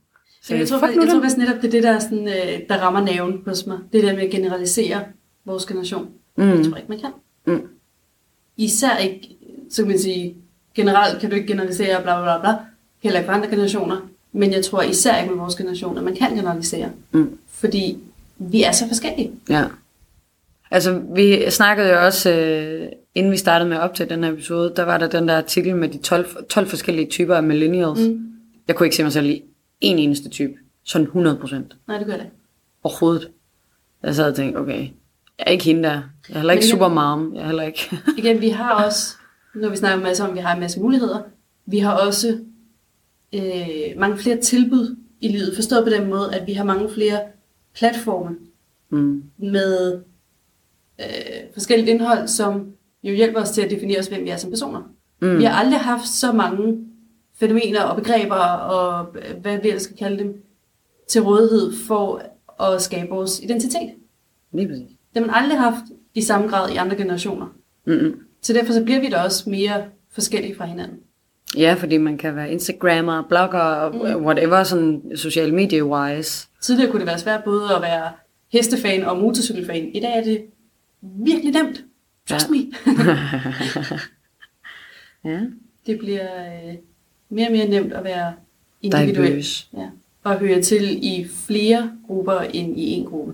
[0.44, 2.28] Så jeg, tror, fuck jeg, jeg tror faktisk netop, det er det, der, er sådan,
[2.28, 3.78] øh, der rammer naven hos mig.
[3.94, 5.04] Det der med at generalisere
[5.46, 6.10] vores generation.
[6.38, 6.44] Mm.
[6.46, 6.64] Det Mm.
[6.64, 7.12] tror jeg ikke, man kan.
[7.46, 7.68] Mm.
[8.58, 9.30] Især ikke,
[9.70, 10.36] så kan man sige,
[10.76, 12.56] generelt kan du ikke generalisere, bla bla bla.
[13.04, 13.98] Heller ikke for andre generationer.
[14.34, 16.90] Men jeg tror især ikke med vores generation, at man kan generalisere.
[17.12, 17.38] Mm.
[17.50, 17.98] Fordi
[18.38, 19.32] vi er så forskellige.
[19.50, 19.66] Ja.
[20.72, 24.74] Altså, vi snakkede jo også, øh, inden vi startede med at optage den her episode,
[24.76, 28.00] der var der den der artikel med de 12, 12 forskellige typer af millennials.
[28.00, 28.28] Mm.
[28.68, 29.42] Jeg kunne ikke se mig selv i
[29.82, 30.54] en eneste type.
[30.86, 31.76] Sådan 100 procent.
[31.88, 32.26] Nej, det gør det.
[32.84, 33.30] Overhovedet.
[34.04, 35.90] Jeg sad og tænkte, okay, jeg er ikke hende der.
[35.90, 37.32] Jeg er heller ikke igen- supermom.
[37.36, 37.98] Jeg er heller ikke...
[38.18, 39.16] Igen, vi har også,
[39.56, 41.22] når vi snakker en masse om, at vi har en masse muligheder,
[41.66, 42.40] vi har også
[43.34, 45.56] øh, mange flere tilbud i livet.
[45.56, 47.20] Forstået på den måde, at vi har mange flere
[47.74, 48.36] platforme
[48.90, 49.24] mm.
[49.38, 50.02] med
[51.00, 52.72] øh, forskelligt indhold, som
[53.04, 54.82] jo hjælper os til at definere os, hvem vi er som personer.
[55.22, 55.38] Mm.
[55.38, 56.88] Vi har aldrig haft så mange
[57.36, 60.44] fænomener og begreber og øh, hvad vi ellers skal kalde dem,
[61.08, 62.22] til rådighed for
[62.64, 63.92] at skabe vores identitet.
[64.54, 64.90] Lige præcis.
[65.14, 65.84] Det har man aldrig haft
[66.14, 67.48] i samme grad i andre generationer.
[67.86, 68.20] Mm-mm.
[68.42, 70.98] Så derfor så bliver vi da også mere forskellige fra hinanden.
[71.58, 74.26] Ja, fordi man kan være Instagrammer, blogger, mm.
[74.26, 76.48] whatever, sådan social media-wise.
[76.62, 78.12] Tidligere kunne det være svært både at være
[78.52, 79.92] hestefan og motorcykelfan.
[79.94, 80.42] I dag er det
[81.02, 81.84] virkelig nemt.
[82.30, 82.56] Trust Ja.
[82.56, 82.72] me.
[85.26, 85.40] Ja,
[85.86, 86.76] det bliver øh,
[87.30, 88.34] mere og mere nemt at være
[88.82, 89.28] individuel.
[89.32, 89.66] diverse.
[89.78, 89.88] Ja.
[90.24, 93.34] Og høre til i flere grupper end i en gruppe.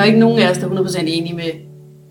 [0.00, 1.50] Der er ikke nogen af os, der er 100% enige med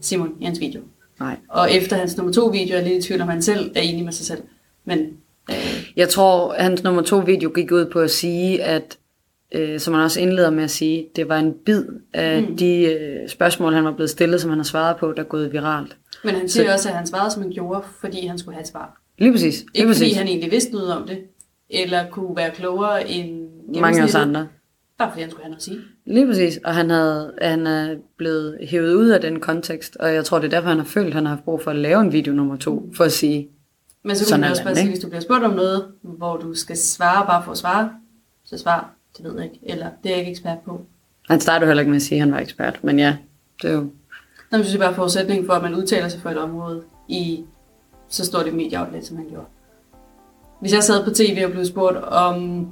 [0.01, 0.81] Simon i hans video.
[1.19, 1.35] Nej.
[1.49, 3.81] Og efter hans nummer to video er jeg lidt i tvivl, om han selv er
[3.81, 4.41] enig med sig selv.
[4.85, 4.99] Men
[5.49, 8.97] øh, Jeg tror, hans nummer to video gik ud på at sige, at,
[9.51, 11.83] øh, som han også indleder med at sige, det var en bid
[12.13, 12.57] af mm.
[12.57, 15.53] de øh, spørgsmål, han var blevet stillet, som han har svaret på, der er gået
[15.53, 15.97] viralt.
[16.23, 18.67] Men han siger også, at han svarede, som han gjorde, fordi han skulle have et
[18.67, 19.01] svar.
[19.17, 19.59] Lige præcis.
[19.59, 20.17] Lige Ikke fordi præcis.
[20.17, 21.17] han egentlig vidste noget om det,
[21.69, 23.47] eller kunne være klogere end
[23.81, 24.47] Mange af os andre.
[24.99, 25.79] Bare fordi han skulle have noget at sige.
[26.05, 26.59] Lige præcis.
[26.65, 30.45] Og han, havde, han er blevet hævet ud af den kontekst, og jeg tror, det
[30.45, 32.33] er derfor, han har følt, at han har haft brug for at lave en video
[32.33, 33.49] nummer to, for at sige,
[34.03, 35.85] Men så kunne man er også bare det, sige, hvis du bliver spurgt om noget,
[36.01, 37.91] hvor du skal svare bare for at svare,
[38.45, 40.81] så svar, det ved jeg ikke, eller det er jeg ikke ekspert på.
[41.29, 43.17] han startede heller ikke med at sige, at han var ekspert, men ja,
[43.61, 43.79] det er jo,
[44.51, 47.43] Nå, men synes jeg bare forudsætning for, at man udtaler sig for et område i
[48.09, 49.45] så stort et medieoutlet, som han gjorde.
[50.61, 52.67] Hvis jeg sad på tv og blev spurgt om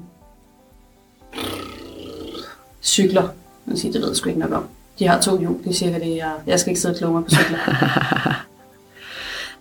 [2.88, 3.28] cykler,
[3.68, 4.68] jeg sige, det ved jeg sgu ikke nok om.
[5.00, 7.14] De har to hjul, det er cirka det, jeg, jeg skal ikke sidde og kloge
[7.14, 7.58] mig på cykler.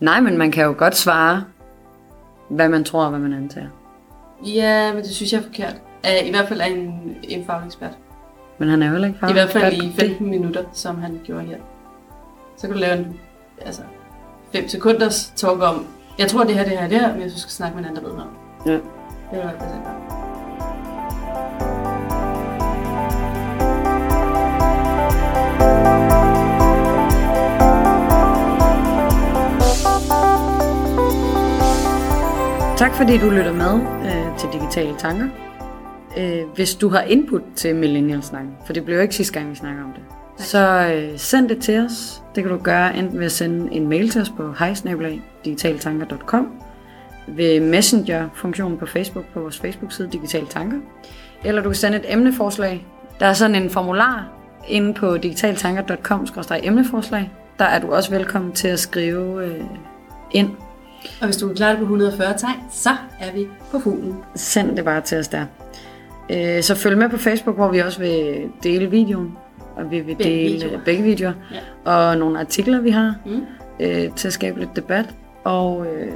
[0.09, 1.45] nej, men man kan jo godt svare,
[2.49, 3.69] hvad man tror og hvad man antager.
[4.47, 5.75] ja, men det synes jeg er forkert.
[6.05, 7.93] Uh, I hvert fald er en, en faglig ekspert.
[8.59, 10.09] Men han er jo heller ikke I hvert fald i på det.
[10.09, 11.57] 15 minutter, som han gjorde her.
[12.57, 13.21] Så kan du lave en
[13.61, 13.83] altså,
[14.53, 15.87] 5 sekunders talk om,
[16.19, 18.05] jeg tror det her, det her, det her, men jeg skal snakke med en anden,
[18.05, 18.33] der ved noget.
[18.67, 18.73] Ja.
[18.73, 18.83] Det
[19.33, 20.26] vil jeg
[32.77, 35.27] Tak fordi du lytter med øh, til Digitale Tanker.
[36.19, 39.55] Øh, hvis du har input til Millennial-snakken, for det blev jo ikke sidste gang, vi
[39.55, 40.03] snakker om det,
[40.47, 42.23] så øh, send det til os.
[42.35, 46.53] Det kan du gøre enten ved at sende en mail til os på hejsnabelag.digitaltanker.com
[47.27, 50.79] ved Messenger-funktionen på Facebook på vores Facebook-side Digitale Tanker.
[51.45, 52.87] Eller du kan sende et emneforslag.
[53.21, 54.29] Der er sådan en formular
[54.69, 57.31] inde på digitaltanker.com-emneforslag.
[57.59, 59.65] Der er du også velkommen til at skrive øh,
[60.31, 60.51] ind
[61.21, 62.91] Og hvis du kan klare det på 140 tegn, så
[63.21, 64.15] er vi på fuglen.
[64.35, 65.45] Send det bare til os der.
[66.31, 69.37] Øh, Så følg med på Facebook, hvor vi også vil dele videoen.
[69.77, 70.81] Og vi vil Begge dele videoer.
[70.85, 71.33] begge videoer.
[71.87, 71.91] Ja.
[71.93, 73.41] Og nogle artikler, vi har Mm.
[73.81, 75.15] øh, til at skabe lidt debat.
[75.45, 76.13] Og øh,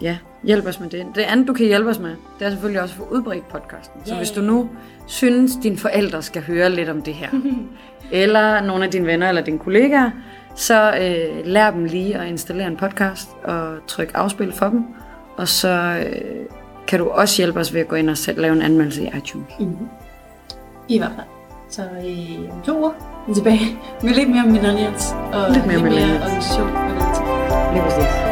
[0.00, 1.06] ja, hjælp os med det.
[1.14, 4.00] Det andet, du kan hjælpe os med, det er selvfølgelig også at få udbredt podcasten.
[4.04, 4.18] Så Ja.
[4.18, 4.68] hvis du nu
[5.06, 7.28] synes, dine forældre skal høre lidt om det her,
[8.12, 10.10] eller nogle af dine venner eller dine kollegaer,
[10.56, 14.84] så øh, lær dem lige at installere en podcast og tryk afspil for dem.
[15.36, 16.16] Og så øh,
[16.86, 19.06] kan du også hjælpe os ved at gå ind og sæt, lave en anmeldelse i
[19.18, 19.46] iTunes.
[19.60, 19.88] Mm-hmm.
[20.88, 21.26] I hvert fald.
[21.70, 22.90] Så i om to uger
[23.28, 26.22] er tilbage med lidt mere millennials og Lidt mere millennials.
[26.24, 26.68] organisation.
[26.76, 27.72] Og lidt.
[27.72, 28.25] Lige præcis.